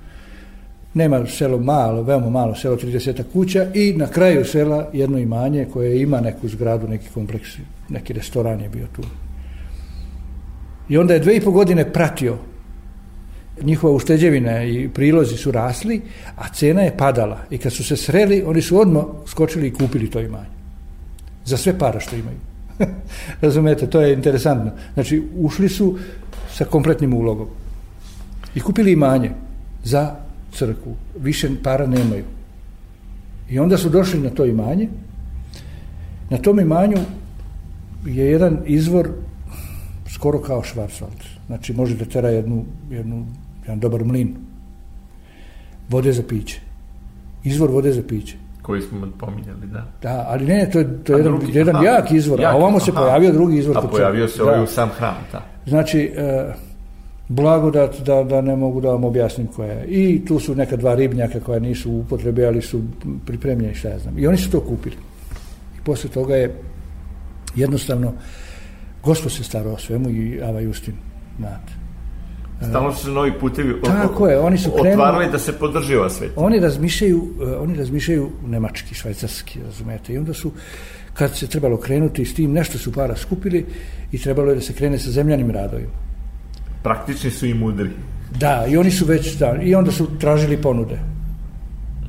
nema 0.94 1.26
selo 1.26 1.58
malo, 1.58 2.02
veoma 2.02 2.30
malo 2.30 2.54
selo, 2.54 2.76
30 2.76 3.22
kuća 3.32 3.66
i 3.74 3.92
na 3.96 4.06
kraju 4.06 4.44
sela 4.44 4.90
jedno 4.92 5.18
imanje 5.18 5.66
koje 5.72 6.02
ima 6.02 6.20
neku 6.20 6.48
zgradu, 6.48 6.88
neki 6.88 7.08
kompleks, 7.14 7.48
neki 7.88 8.12
restoran 8.12 8.60
je 8.60 8.68
bio 8.68 8.86
tu. 8.96 9.02
I 10.88 10.98
onda 10.98 11.14
je 11.14 11.20
dve 11.20 11.36
i 11.36 11.40
po 11.40 11.50
godine 11.50 11.92
pratio 11.92 12.36
njihova 13.62 13.94
ušteđevina 13.94 14.64
i 14.64 14.88
prilozi 14.88 15.36
su 15.36 15.50
rasli, 15.52 16.00
a 16.36 16.48
cena 16.48 16.82
je 16.82 16.96
padala. 16.96 17.38
I 17.50 17.58
kad 17.58 17.72
su 17.72 17.84
se 17.84 17.96
sreli, 17.96 18.42
oni 18.46 18.62
su 18.62 18.80
odmah 18.80 19.04
skočili 19.26 19.68
i 19.68 19.72
kupili 19.72 20.10
to 20.10 20.20
imanje. 20.20 20.58
Za 21.44 21.56
sve 21.56 21.78
para 21.78 22.00
što 22.00 22.16
imaju. 22.16 22.38
Razumete, 23.42 23.86
to 23.86 24.00
je 24.00 24.12
interesantno. 24.12 24.70
Znači, 24.94 25.22
ušli 25.36 25.68
su 25.68 25.98
sa 26.52 26.64
kompletnim 26.64 27.14
ulogom. 27.14 27.46
I 28.54 28.60
kupili 28.60 28.92
imanje 28.92 29.30
za 29.84 30.16
crkvu, 30.52 30.96
više 31.20 31.48
para 31.62 31.86
nemaju. 31.86 32.24
I 33.50 33.58
onda 33.58 33.78
su 33.78 33.88
došli 33.88 34.20
na 34.20 34.30
to 34.30 34.44
imanje. 34.44 34.88
Na 36.30 36.38
tom 36.38 36.60
imanju 36.60 36.98
je 38.06 38.26
jedan 38.26 38.58
izvor 38.66 39.08
skoro 40.08 40.40
kao 40.40 40.62
Švarsvald. 40.62 41.24
Znači 41.46 41.72
može 41.72 41.94
da 41.96 42.04
tera 42.04 42.28
jednu, 42.28 42.64
jednu, 42.90 43.26
jedan 43.62 43.80
dobar 43.80 44.04
mlin. 44.04 44.36
Vode 45.88 46.12
za 46.12 46.22
piće. 46.22 46.60
Izvor 47.44 47.70
vode 47.70 47.92
za 47.92 48.02
piće. 48.02 48.36
Koji 48.68 48.82
smo 48.82 49.08
pominjali, 49.18 49.66
da. 49.66 49.84
Da, 50.02 50.26
ali 50.28 50.46
ne, 50.46 50.70
to 50.72 50.78
je, 50.78 51.04
to 51.04 51.12
je 51.12 51.18
jedan, 51.18 51.38
drugi, 51.38 51.58
jedan 51.58 51.76
aha, 51.76 51.84
jak 51.84 52.10
izvor, 52.12 52.40
jak, 52.40 52.52
a 52.52 52.56
ovamo 52.56 52.80
se 52.80 52.90
aha. 52.90 53.00
pojavio 53.00 53.32
drugi 53.32 53.58
izvor. 53.58 53.78
A 53.78 53.80
pojavio 53.80 54.28
se 54.28 54.42
ovaj 54.42 54.56
da. 54.56 54.62
u 54.62 54.66
sam 54.66 54.88
hram, 54.88 55.14
da. 55.32 55.42
Znači, 55.66 56.12
uh, 56.16 56.54
blagodat 57.28 58.00
da, 58.00 58.24
da 58.24 58.40
ne 58.40 58.56
mogu 58.56 58.80
da 58.80 58.88
vam 58.88 59.04
objasnim 59.04 59.46
koja 59.46 59.72
je. 59.72 59.86
I 59.86 60.24
tu 60.24 60.38
su 60.38 60.54
neka 60.54 60.76
dva 60.76 60.94
ribnjaka 60.94 61.40
koja 61.40 61.60
nisu 61.60 61.92
u 61.92 62.00
upotrebe, 62.00 62.46
ali 62.46 62.62
su 62.62 62.82
pripremljeni 63.26 63.74
šta 63.74 63.88
ja 63.88 63.98
znam. 63.98 64.18
I 64.18 64.26
oni 64.26 64.36
su 64.36 64.50
to 64.50 64.60
kupili. 64.60 64.96
I 65.78 65.84
posle 65.84 66.10
toga 66.10 66.36
je 66.36 66.54
jednostavno 67.56 68.12
gospod 69.02 69.32
se 69.32 69.44
starao 69.44 69.72
o 69.72 69.78
svemu 69.78 70.10
i 70.10 70.40
Ava 70.42 70.60
Justin, 70.60 70.94
znate. 71.38 71.72
Stalno 72.62 72.92
su 72.92 73.04
se 73.04 73.10
novi 73.10 73.32
putevi 73.40 73.82
Tako 73.82 74.28
je, 74.28 74.38
oni 74.38 74.58
su 74.58 74.70
krenuli, 74.70 74.92
otvarali 74.92 75.30
da 75.32 75.38
se 75.38 75.52
podrži 75.52 75.96
ova 75.96 76.10
svet. 76.10 76.32
Oni 76.36 76.60
razmišljaju, 76.60 77.28
oni 77.60 77.76
razmišljaju 77.76 78.30
nemački, 78.46 78.94
švajcarski, 78.94 79.58
razumete, 79.64 80.12
i 80.12 80.18
onda 80.18 80.34
su 80.34 80.52
kad 81.14 81.36
se 81.36 81.46
trebalo 81.46 81.76
krenuti 81.76 82.24
s 82.24 82.34
tim, 82.34 82.52
nešto 82.52 82.78
su 82.78 82.92
para 82.92 83.16
skupili 83.16 83.66
i 84.12 84.18
trebalo 84.18 84.48
je 84.50 84.54
da 84.54 84.60
se 84.60 84.72
krene 84.72 84.98
sa 84.98 85.10
zemljanim 85.10 85.50
radovima. 85.50 85.92
Praktični 86.82 87.30
su 87.30 87.46
i 87.46 87.54
mudri. 87.54 87.90
Da, 88.38 88.66
i 88.68 88.76
oni 88.76 88.90
su 88.90 89.04
već, 89.04 89.36
da, 89.38 89.56
i 89.62 89.74
onda 89.74 89.92
su 89.92 90.18
tražili 90.18 90.56
ponude. 90.62 90.98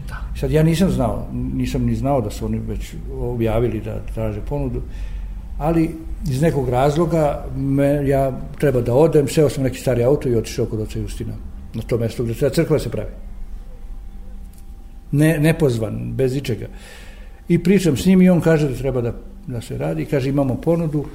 Da. 0.08 0.22
Sad 0.40 0.52
ja 0.52 0.64
nisam 0.64 0.90
znao, 0.90 1.28
nisam 1.34 1.86
ni 1.86 1.96
znao 1.96 2.22
da 2.22 2.30
su 2.30 2.46
oni 2.46 2.60
već 2.60 2.94
objavili 3.12 3.82
da 3.82 4.02
traže 4.14 4.42
ponudu, 4.42 4.82
ali 5.60 5.96
iz 6.30 6.42
nekog 6.42 6.70
razloga 6.70 7.46
me, 7.56 8.08
ja 8.08 8.32
treba 8.60 8.82
da 8.82 8.94
odem, 8.94 9.28
seo 9.28 9.50
sam 9.50 9.64
neki 9.64 9.80
stari 9.80 10.04
auto 10.04 10.30
i 10.30 10.36
otišao 10.36 10.66
kod 10.66 10.82
oca 10.82 11.00
Justina 11.00 11.34
na 11.74 11.82
to 11.82 11.98
mesto 11.98 12.24
gde 12.24 12.50
crkva 12.50 12.78
da 12.78 12.84
se 12.84 12.90
pravi. 12.90 13.10
Ne, 15.12 15.40
nepozvan, 15.40 16.14
bez 16.14 16.36
ičega. 16.36 16.68
I 17.48 17.60
pričam 17.64 17.98
s 17.98 18.06
njim 18.06 18.22
i 18.22 18.30
on 18.30 18.42
kaže 18.42 18.70
da 18.70 18.76
treba 18.76 19.02
da, 19.02 19.14
da 19.48 19.62
se 19.62 19.78
radi. 19.78 20.06
Kaže 20.06 20.30
imamo 20.30 20.56
ponudu. 20.56 21.06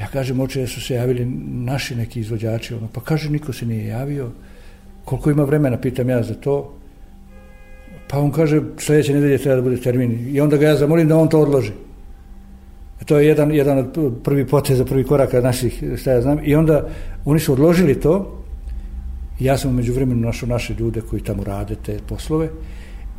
Ja 0.00 0.06
kažem 0.06 0.40
oče 0.40 0.66
su 0.66 0.80
se 0.80 0.94
javili 0.94 1.24
naši 1.64 1.94
neki 1.96 2.20
izvođači. 2.20 2.74
Ono, 2.74 2.88
pa 2.92 3.00
kaže 3.00 3.30
niko 3.30 3.52
se 3.52 3.66
nije 3.66 3.86
javio. 3.86 4.30
Koliko 5.04 5.30
ima 5.30 5.44
vremena, 5.44 5.80
pitam 5.80 6.10
ja 6.10 6.22
za 6.22 6.34
to. 6.34 6.74
Pa 8.08 8.18
on 8.18 8.30
kaže 8.30 8.60
sledeće 8.78 9.14
nedelje 9.14 9.38
treba 9.38 9.56
da 9.56 9.62
bude 9.62 9.80
termin. 9.80 10.36
I 10.36 10.40
onda 10.40 10.56
ga 10.56 10.66
ja 10.66 10.76
zamolim 10.76 11.08
da 11.08 11.16
on 11.16 11.28
to 11.28 11.40
odloži. 11.40 11.72
To 13.06 13.18
je 13.18 13.26
jedan, 13.26 13.54
jedan 13.54 13.78
od 13.78 14.12
prvi 14.24 14.46
poteza, 14.46 14.84
prvi 14.84 15.04
koraka 15.04 15.40
naših, 15.40 15.84
šta 15.96 16.12
ja 16.12 16.22
znam. 16.22 16.38
I 16.44 16.54
onda 16.54 16.88
oni 17.24 17.40
su 17.40 17.52
odložili 17.52 18.00
to. 18.00 18.38
Ja 19.40 19.58
sam 19.58 19.70
umeđu 19.70 19.92
vremenu 19.92 20.20
našao 20.20 20.48
naše 20.48 20.74
ljude 20.78 21.00
koji 21.00 21.22
tamo 21.22 21.44
rade 21.44 21.74
te 21.86 21.98
poslove 22.08 22.48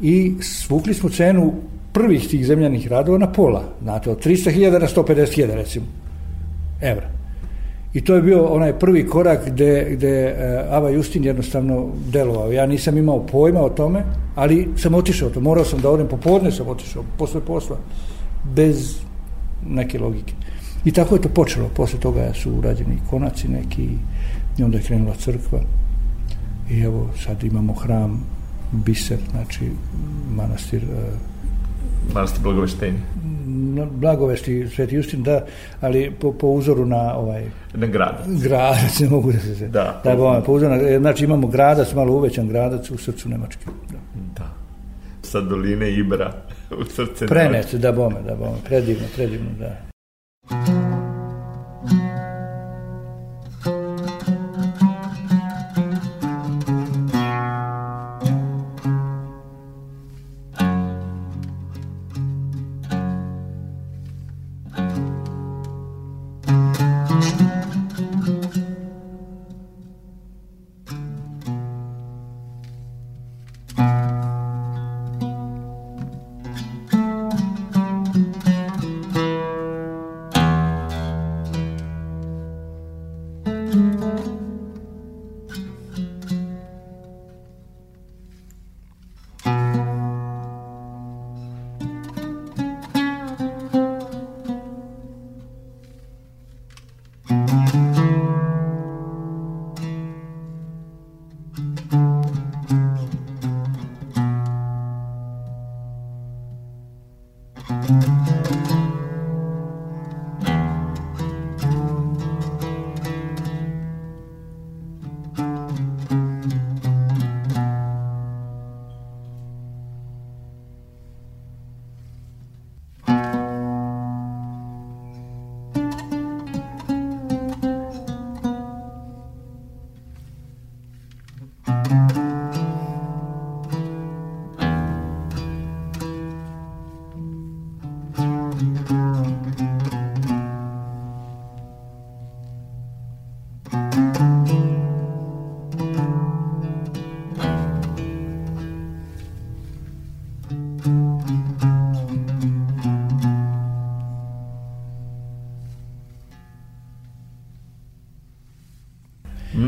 i 0.01 0.33
svukli 0.41 0.93
smo 0.93 1.09
cenu 1.09 1.53
prvih 1.93 2.27
tih 2.27 2.45
zemljanih 2.45 2.87
radova 2.87 3.17
na 3.17 3.31
pola, 3.31 3.63
znate, 3.81 4.09
od 4.09 4.25
300.000 4.25 4.71
na 4.79 4.87
150.000 4.87 5.53
recimo, 5.53 5.85
evra. 6.81 7.09
I 7.93 8.01
to 8.01 8.15
je 8.15 8.21
bio 8.21 8.45
onaj 8.45 8.79
prvi 8.79 9.07
korak 9.07 9.45
gde, 9.47 9.87
gde 9.91 10.35
uh, 10.67 10.73
Ava 10.73 10.89
Justin 10.89 11.23
jednostavno 11.23 11.89
delovao. 12.11 12.51
Ja 12.51 12.65
nisam 12.65 12.97
imao 12.97 13.25
pojma 13.25 13.61
o 13.61 13.69
tome, 13.69 14.03
ali 14.35 14.67
sam 14.77 14.95
otišao 14.95 15.29
to. 15.29 15.39
Morao 15.39 15.65
sam 15.65 15.81
da 15.81 15.89
odem 15.89 16.07
popodne, 16.07 16.51
sam 16.51 16.67
otišao 16.67 17.03
posle 17.17 17.41
posla, 17.41 17.77
bez 18.55 18.95
neke 19.69 19.99
logike. 19.99 20.33
I 20.85 20.91
tako 20.91 21.15
je 21.15 21.21
to 21.21 21.29
počelo. 21.29 21.69
Posle 21.75 21.99
toga 21.99 22.33
su 22.33 22.51
urađeni 22.51 22.97
konaci 23.09 23.47
neki 23.47 23.89
i 24.57 24.63
onda 24.63 24.77
je 24.77 24.83
krenula 24.83 25.15
crkva. 25.15 25.59
I 26.69 26.79
evo 26.79 27.09
sad 27.23 27.43
imamo 27.43 27.73
hram 27.73 28.25
biser, 28.71 29.19
znači 29.31 29.71
manastir 30.35 30.83
uh, 30.83 32.13
manastir 32.13 32.41
Blagoveštenja. 32.43 32.99
Blagovešti 33.91 34.67
Sveti 34.67 34.95
Justin, 34.95 35.23
da, 35.23 35.45
ali 35.81 36.11
po, 36.19 36.31
po 36.31 36.47
uzoru 36.47 36.85
na 36.85 37.15
ovaj... 37.15 37.45
Na 37.73 37.87
gradac. 37.87 38.27
Gradac, 38.43 38.99
ne 39.01 39.09
mogu 39.09 39.31
da 39.31 39.39
se... 39.39 39.67
Da, 39.67 40.01
da 40.03 40.15
po, 40.15 40.41
po 40.45 40.53
uzoru 40.53 40.75
na, 40.75 40.99
znači 40.99 41.23
imamo 41.23 41.47
gradac, 41.47 41.93
malo 41.93 42.13
uvećan 42.13 42.47
gradac 42.47 42.91
u 42.91 42.97
srcu 42.97 43.29
Nemačke. 43.29 43.65
Da. 43.65 43.97
da. 44.37 44.49
Sa 45.21 45.41
doline 45.41 45.91
Ibra 45.91 46.33
u 46.75 46.85
srce 46.85 47.27
Prenet, 47.27 47.73
da 47.73 47.91
bome, 47.91 48.21
da 48.21 48.35
bome, 48.35 48.57
predivno, 48.65 49.05
predivno, 49.15 49.49
da. 49.59 50.82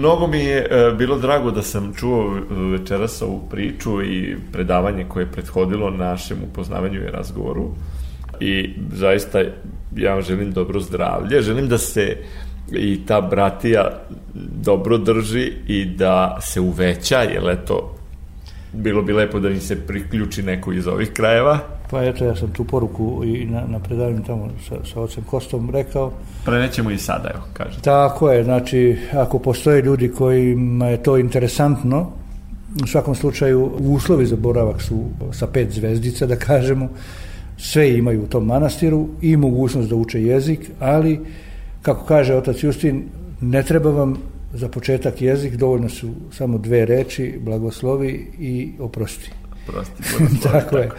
Mnogo 0.06 0.28
mi 0.28 0.40
je 0.40 0.58
e, 0.58 0.92
bilo 0.98 1.18
drago 1.18 1.52
da 1.52 1.62
sam 1.62 1.94
čuo 1.94 2.38
večeras 2.72 3.22
ovu 3.22 3.42
priču 3.50 4.04
i 4.04 4.36
predavanje 4.52 5.06
koje 5.08 5.24
je 5.24 5.32
prethodilo 5.32 5.90
našem 5.90 6.38
upoznavanju 6.52 7.02
i 7.02 7.12
razgovoru 7.12 7.72
i 8.40 8.74
zaista 8.94 9.40
ja 9.96 10.14
vam 10.14 10.22
želim 10.22 10.52
dobro 10.52 10.80
zdravlje, 10.80 11.42
želim 11.42 11.68
da 11.68 11.78
se 11.78 12.18
i 12.72 13.06
ta 13.06 13.22
bratija 13.22 14.02
dobro 14.64 14.98
drži 14.98 15.52
i 15.68 15.86
da 15.86 16.38
se 16.42 16.60
uveća, 16.60 17.22
jer 17.22 17.50
eto, 17.50 17.96
bilo 18.74 19.02
bi 19.02 19.14
lepo 19.14 19.40
da 19.40 19.50
mi 19.50 19.60
se 19.60 19.88
priključi 19.88 20.44
neko 20.44 20.74
iz 20.74 20.88
ovih 20.88 21.12
krajeva. 21.14 21.60
Pa 21.90 22.04
eto, 22.04 22.26
ja 22.26 22.36
sam 22.36 22.52
tu 22.52 22.64
poruku 22.64 23.22
i 23.26 23.46
na, 23.46 23.64
na 23.68 23.80
predavanju 23.80 24.24
tamo 24.28 24.50
sa, 24.70 24.76
sa 24.94 25.02
ocem 25.02 25.24
Kostom 25.24 25.70
rekao. 25.70 26.12
Prenećemo 26.46 26.92
i 26.92 26.98
sada, 26.98 27.30
evo, 27.34 27.44
kaže. 27.54 27.82
Tako 27.82 28.32
je, 28.32 28.44
znači, 28.44 28.98
ako 29.14 29.40
postoje 29.40 29.82
ljudi 29.82 30.12
kojima 30.12 30.88
je 30.88 31.04
to 31.04 31.18
interesantno, 31.18 32.12
u 32.84 32.88
svakom 32.88 33.16
slučaju 33.16 33.72
uslovi 33.80 34.26
za 34.26 34.36
boravak 34.36 34.82
su 34.82 35.04
sa 35.32 35.48
pet 35.48 35.72
zvezdica, 35.72 36.26
da 36.26 36.36
kažemo, 36.36 36.90
sve 37.58 37.98
imaju 37.98 38.24
u 38.24 38.28
tom 38.28 38.46
manastiru 38.46 39.08
i 39.22 39.38
mogućnost 39.38 39.90
da 39.90 39.96
uče 39.96 40.22
jezik, 40.22 40.72
ali, 40.80 41.20
kako 41.82 42.06
kaže 42.06 42.36
otac 42.36 42.64
Justin, 42.64 43.04
ne 43.42 43.64
treba 43.64 43.90
vam 43.90 44.18
za 44.54 44.70
početak 44.70 45.22
jezik, 45.22 45.56
dovoljno 45.56 45.90
su 45.90 46.10
samo 46.32 46.58
dve 46.58 46.86
reči, 46.86 47.40
blagoslovi 47.42 48.28
i 48.40 48.72
oprosti. 48.80 49.32
Oprosti, 49.68 50.04
tako 50.52 50.78
je. 50.78 50.90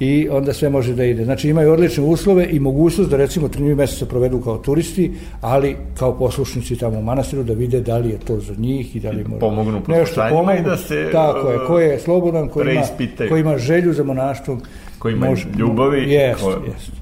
I 0.00 0.28
onda 0.28 0.52
sve 0.52 0.70
može 0.70 0.94
da 0.94 1.04
ide. 1.04 1.24
Znači 1.24 1.48
imaju 1.48 1.72
odlične 1.72 2.04
uslove 2.04 2.46
i 2.50 2.60
mogućnost 2.60 3.10
da 3.10 3.16
recimo 3.16 3.48
tri 3.48 3.74
meseca 3.74 4.06
provedu 4.06 4.40
kao 4.40 4.58
turisti, 4.58 5.12
ali 5.40 5.76
kao 5.98 6.18
poslušnici 6.18 6.76
tamo 6.76 6.98
u 6.98 7.02
manastiru 7.02 7.42
da 7.42 7.52
vide 7.52 7.80
da 7.80 7.98
li 7.98 8.10
je 8.10 8.18
to 8.18 8.40
za 8.40 8.54
njih 8.58 8.96
i 8.96 9.00
da 9.00 9.10
li 9.10 9.24
može 9.24 9.40
pomognu 9.40 9.82
nešto 9.88 10.22
pomognu, 10.30 10.60
i 10.60 10.62
da 10.62 10.76
se 10.76 11.08
tako 11.12 11.50
je, 11.50 11.58
ko 11.66 11.78
je 11.78 11.98
slobodan, 11.98 12.48
ko 12.48 12.62
ima, 12.62 12.82
ko 13.28 13.36
ima 13.36 13.58
želju 13.58 13.92
za 13.92 14.04
monaštvom, 14.04 14.62
ko 14.98 15.08
ima 15.08 15.26
može, 15.26 15.48
ljubavi, 15.58 16.12
jest, 16.12 16.40
ko 16.40 16.50
jest. 16.50 16.92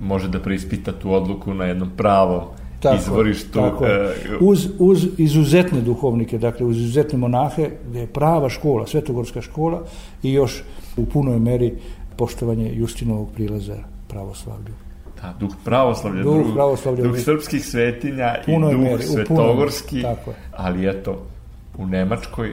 može 0.00 0.28
da 0.28 0.40
preispita 0.40 0.92
tu 0.92 1.12
odluku 1.12 1.54
na 1.54 1.64
jednom 1.64 1.90
pravom 1.96 2.42
tako, 2.88 3.02
izvorištu. 3.02 3.52
Tako. 3.52 3.84
Uh, 3.84 3.90
uz, 4.40 4.68
uz 4.78 5.06
izuzetne 5.18 5.80
duhovnike, 5.80 6.38
dakle 6.38 6.66
uz 6.66 6.76
izuzetne 6.76 7.18
monahe, 7.18 7.70
gde 7.88 8.00
je 8.00 8.06
prava 8.06 8.48
škola, 8.48 8.86
svetogorska 8.86 9.42
škola 9.42 9.82
i 10.22 10.32
još 10.32 10.62
u 10.96 11.06
punoj 11.06 11.38
meri 11.38 11.74
poštovanje 12.16 12.70
Justinovog 12.74 13.28
prilaza 13.34 13.76
pravoslavlju. 14.08 14.74
Da, 15.22 15.34
duh 15.40 15.54
pravoslavlja, 15.64 16.22
duh, 16.22 16.46
duh, 16.46 16.54
pravoslavlja, 16.54 17.04
duh 17.04 17.18
srpskih 17.18 17.64
svetinja 17.64 18.34
i 18.46 18.52
duh 18.52 18.78
meri, 18.78 19.02
svetogorski, 19.02 20.04
ali 20.52 20.88
eto, 20.88 21.22
u 21.78 21.86
Nemačkoj 21.86 22.52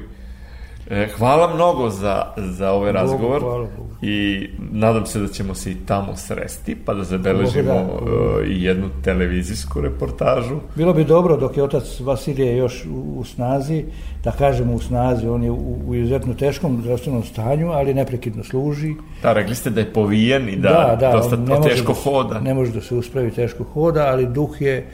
hvala 1.17 1.55
mnogo 1.55 1.89
za, 1.89 2.23
za 2.37 2.71
ovaj 2.71 2.93
Bogu, 2.93 3.03
razgovor 3.03 3.41
hvala 3.41 3.67
i 4.01 4.47
nadam 4.71 5.05
se 5.05 5.19
da 5.19 5.27
ćemo 5.27 5.55
se 5.55 5.71
i 5.71 5.75
tamo 5.85 6.15
sresti 6.15 6.77
pa 6.85 6.93
da 6.93 7.03
zabeležimo 7.03 7.73
Bogu, 7.73 8.05
da. 8.05 8.11
uh, 8.11 8.47
i 8.47 8.63
jednu 8.63 8.89
televizijsku 9.03 9.81
reportažu. 9.81 10.55
Bilo 10.75 10.93
bi 10.93 11.03
dobro 11.03 11.37
dok 11.37 11.57
je 11.57 11.63
otac 11.63 11.99
Vasilije 11.99 12.57
još 12.57 12.85
u, 12.85 13.19
u 13.19 13.23
snazi, 13.23 13.85
da 14.23 14.31
kažemo 14.31 14.73
u 14.73 14.79
snazi, 14.79 15.27
on 15.27 15.43
je 15.43 15.51
u, 15.51 15.77
u 15.87 15.95
izuzetno 15.95 16.33
teškom 16.33 16.81
zdravstvenom 16.81 17.23
stanju, 17.23 17.71
ali 17.71 17.93
neprekidno 17.93 18.43
služi. 18.43 18.93
Da, 19.23 19.33
rekli 19.33 19.55
ste 19.55 19.69
da 19.69 19.79
je 19.79 19.93
povijen 19.93 20.49
i 20.49 20.55
da, 20.55 20.69
da, 20.69 21.07
da 21.07 21.11
dosta 21.11 21.61
teško 21.69 21.93
da, 21.93 21.99
hoda. 21.99 22.39
Ne 22.39 22.53
može 22.53 22.71
da 22.71 22.81
se 22.81 22.95
uspravi 22.95 23.31
teško 23.31 23.63
hoda, 23.63 24.05
ali 24.05 24.27
duh 24.27 24.61
je 24.61 24.87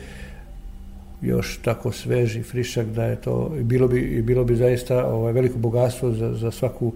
još 1.22 1.58
tako 1.58 1.92
sveži, 1.92 2.44
frišak 2.44 2.88
da 2.88 3.04
je 3.04 3.22
to, 3.22 3.52
bilo 3.62 3.88
bi, 3.88 4.22
bilo 4.22 4.44
bi 4.44 4.56
zaista 4.56 5.06
ovaj, 5.06 5.34
veliko 5.34 5.58
bogatstvo 5.58 6.12
za, 6.12 6.34
za 6.34 6.52
svaku, 6.52 6.94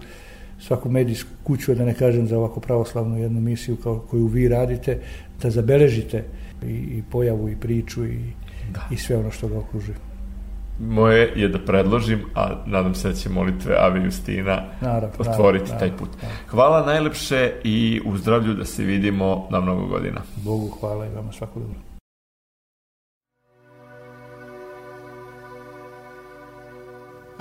svaku 0.59 0.89
medijsku 0.89 1.29
kuću, 1.43 1.75
da 1.75 1.85
ne 1.85 1.93
kažem 1.93 2.27
za 2.27 2.37
ovako 2.37 2.59
pravoslavnu 2.59 3.17
jednu 3.17 3.41
misiju 3.41 3.75
kao, 3.75 3.99
koju 3.99 4.27
vi 4.27 4.47
radite, 4.47 4.99
da 5.41 5.49
zabeležite 5.49 6.23
i, 6.63 6.73
i 6.73 7.03
pojavu 7.11 7.49
i 7.49 7.55
priču 7.55 8.05
i, 8.05 8.19
da. 8.73 8.87
i 8.91 8.97
sve 8.97 9.17
ono 9.17 9.31
što 9.31 9.47
ga 9.47 9.57
okružuje. 9.57 9.97
Moje 10.79 11.33
je 11.35 11.47
da 11.47 11.59
predložim, 11.59 12.19
a 12.35 12.63
nadam 12.65 12.95
se 12.95 13.07
da 13.07 13.13
će 13.13 13.29
molitve 13.29 13.75
Ave 13.79 14.03
Justina 14.03 14.63
naravno, 14.81 15.09
otvoriti 15.19 15.71
naravno, 15.71 15.79
taj 15.79 15.97
put. 15.97 16.09
Naravno. 16.21 16.47
Hvala 16.47 16.85
najlepše 16.85 17.51
i 17.63 18.01
u 18.05 18.17
zdravlju 18.17 18.53
da 18.53 18.65
se 18.65 18.83
vidimo 18.83 19.47
na 19.51 19.59
mnogo 19.59 19.87
godina. 19.87 20.21
Bogu 20.35 20.69
hvala 20.79 21.05
i 21.05 21.09
vama 21.09 21.31
svako 21.31 21.59
dobro. 21.59 21.90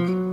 Mm-hmm. 0.01 0.30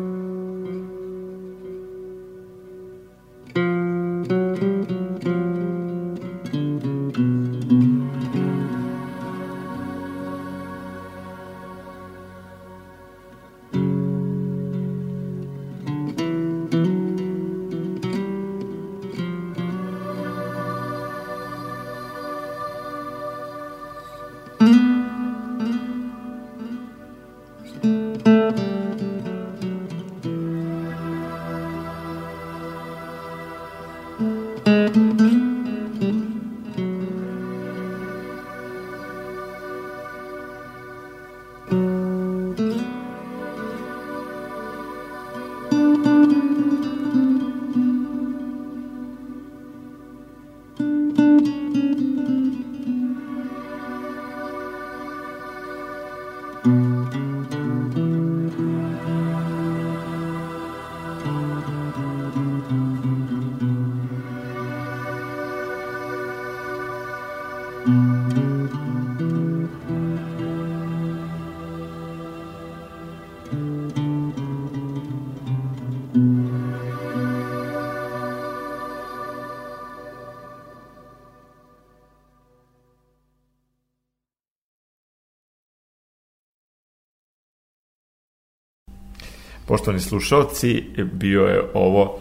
Poštovani 89.68 90.00
slušalci, 90.00 90.84
bio 91.14 91.42
je 91.42 91.62
ovo 91.74 92.18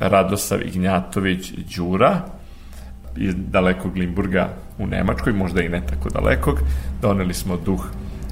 Radosav 0.00 0.62
Ignjatović 0.62 1.52
Đura 1.76 2.20
iz 3.16 3.34
dalekog 3.36 3.96
Limburga 3.96 4.48
u 4.78 4.86
Nemačkoj, 4.86 5.32
možda 5.32 5.62
i 5.62 5.68
ne 5.68 5.82
tako 5.86 6.08
dalekog. 6.08 6.58
Doneli 7.02 7.34
smo 7.34 7.56
duh 7.56 7.86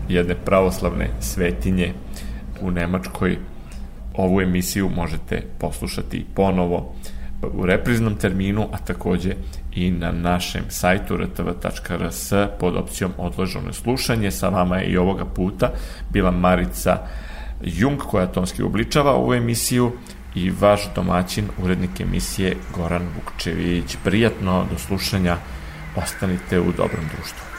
jedne 0.09 0.35
pravoslavne 0.35 1.09
svetinje 1.21 1.93
u 2.61 2.71
Nemačkoj. 2.71 3.39
Ovu 4.15 4.41
emisiju 4.41 4.89
možete 4.89 5.43
poslušati 5.59 6.27
ponovo 6.35 6.95
u 7.43 7.67
repriznom 7.67 8.17
terminu, 8.17 8.69
a 8.73 8.79
takođe 8.79 9.35
i 9.75 9.91
na 9.91 10.13
našem 10.13 10.63
sajtu 10.69 11.17
rtv.rs 11.17 12.33
pod 12.61 12.77
opcijom 12.77 13.13
odloženo 13.19 13.73
slušanje. 13.73 14.31
Sa 14.31 14.49
vama 14.49 14.77
je 14.77 14.87
i 14.87 14.97
ovoga 14.97 15.25
puta 15.25 15.71
bila 16.13 16.31
Marica 16.31 16.99
Jung 17.63 17.99
koja 17.99 18.27
tonski 18.27 18.63
obličava 18.63 19.13
ovu 19.13 19.35
emisiju 19.35 19.93
i 20.35 20.51
vaš 20.51 20.81
domaćin, 20.95 21.49
urednik 21.63 22.01
emisije 22.01 22.57
Goran 22.77 23.09
Vukčević. 23.15 23.97
Prijatno 24.05 24.65
do 24.71 24.79
slušanja, 24.79 25.37
ostanite 25.97 26.61
u 26.61 26.73
dobrom 26.73 27.05
društvu. 27.17 27.58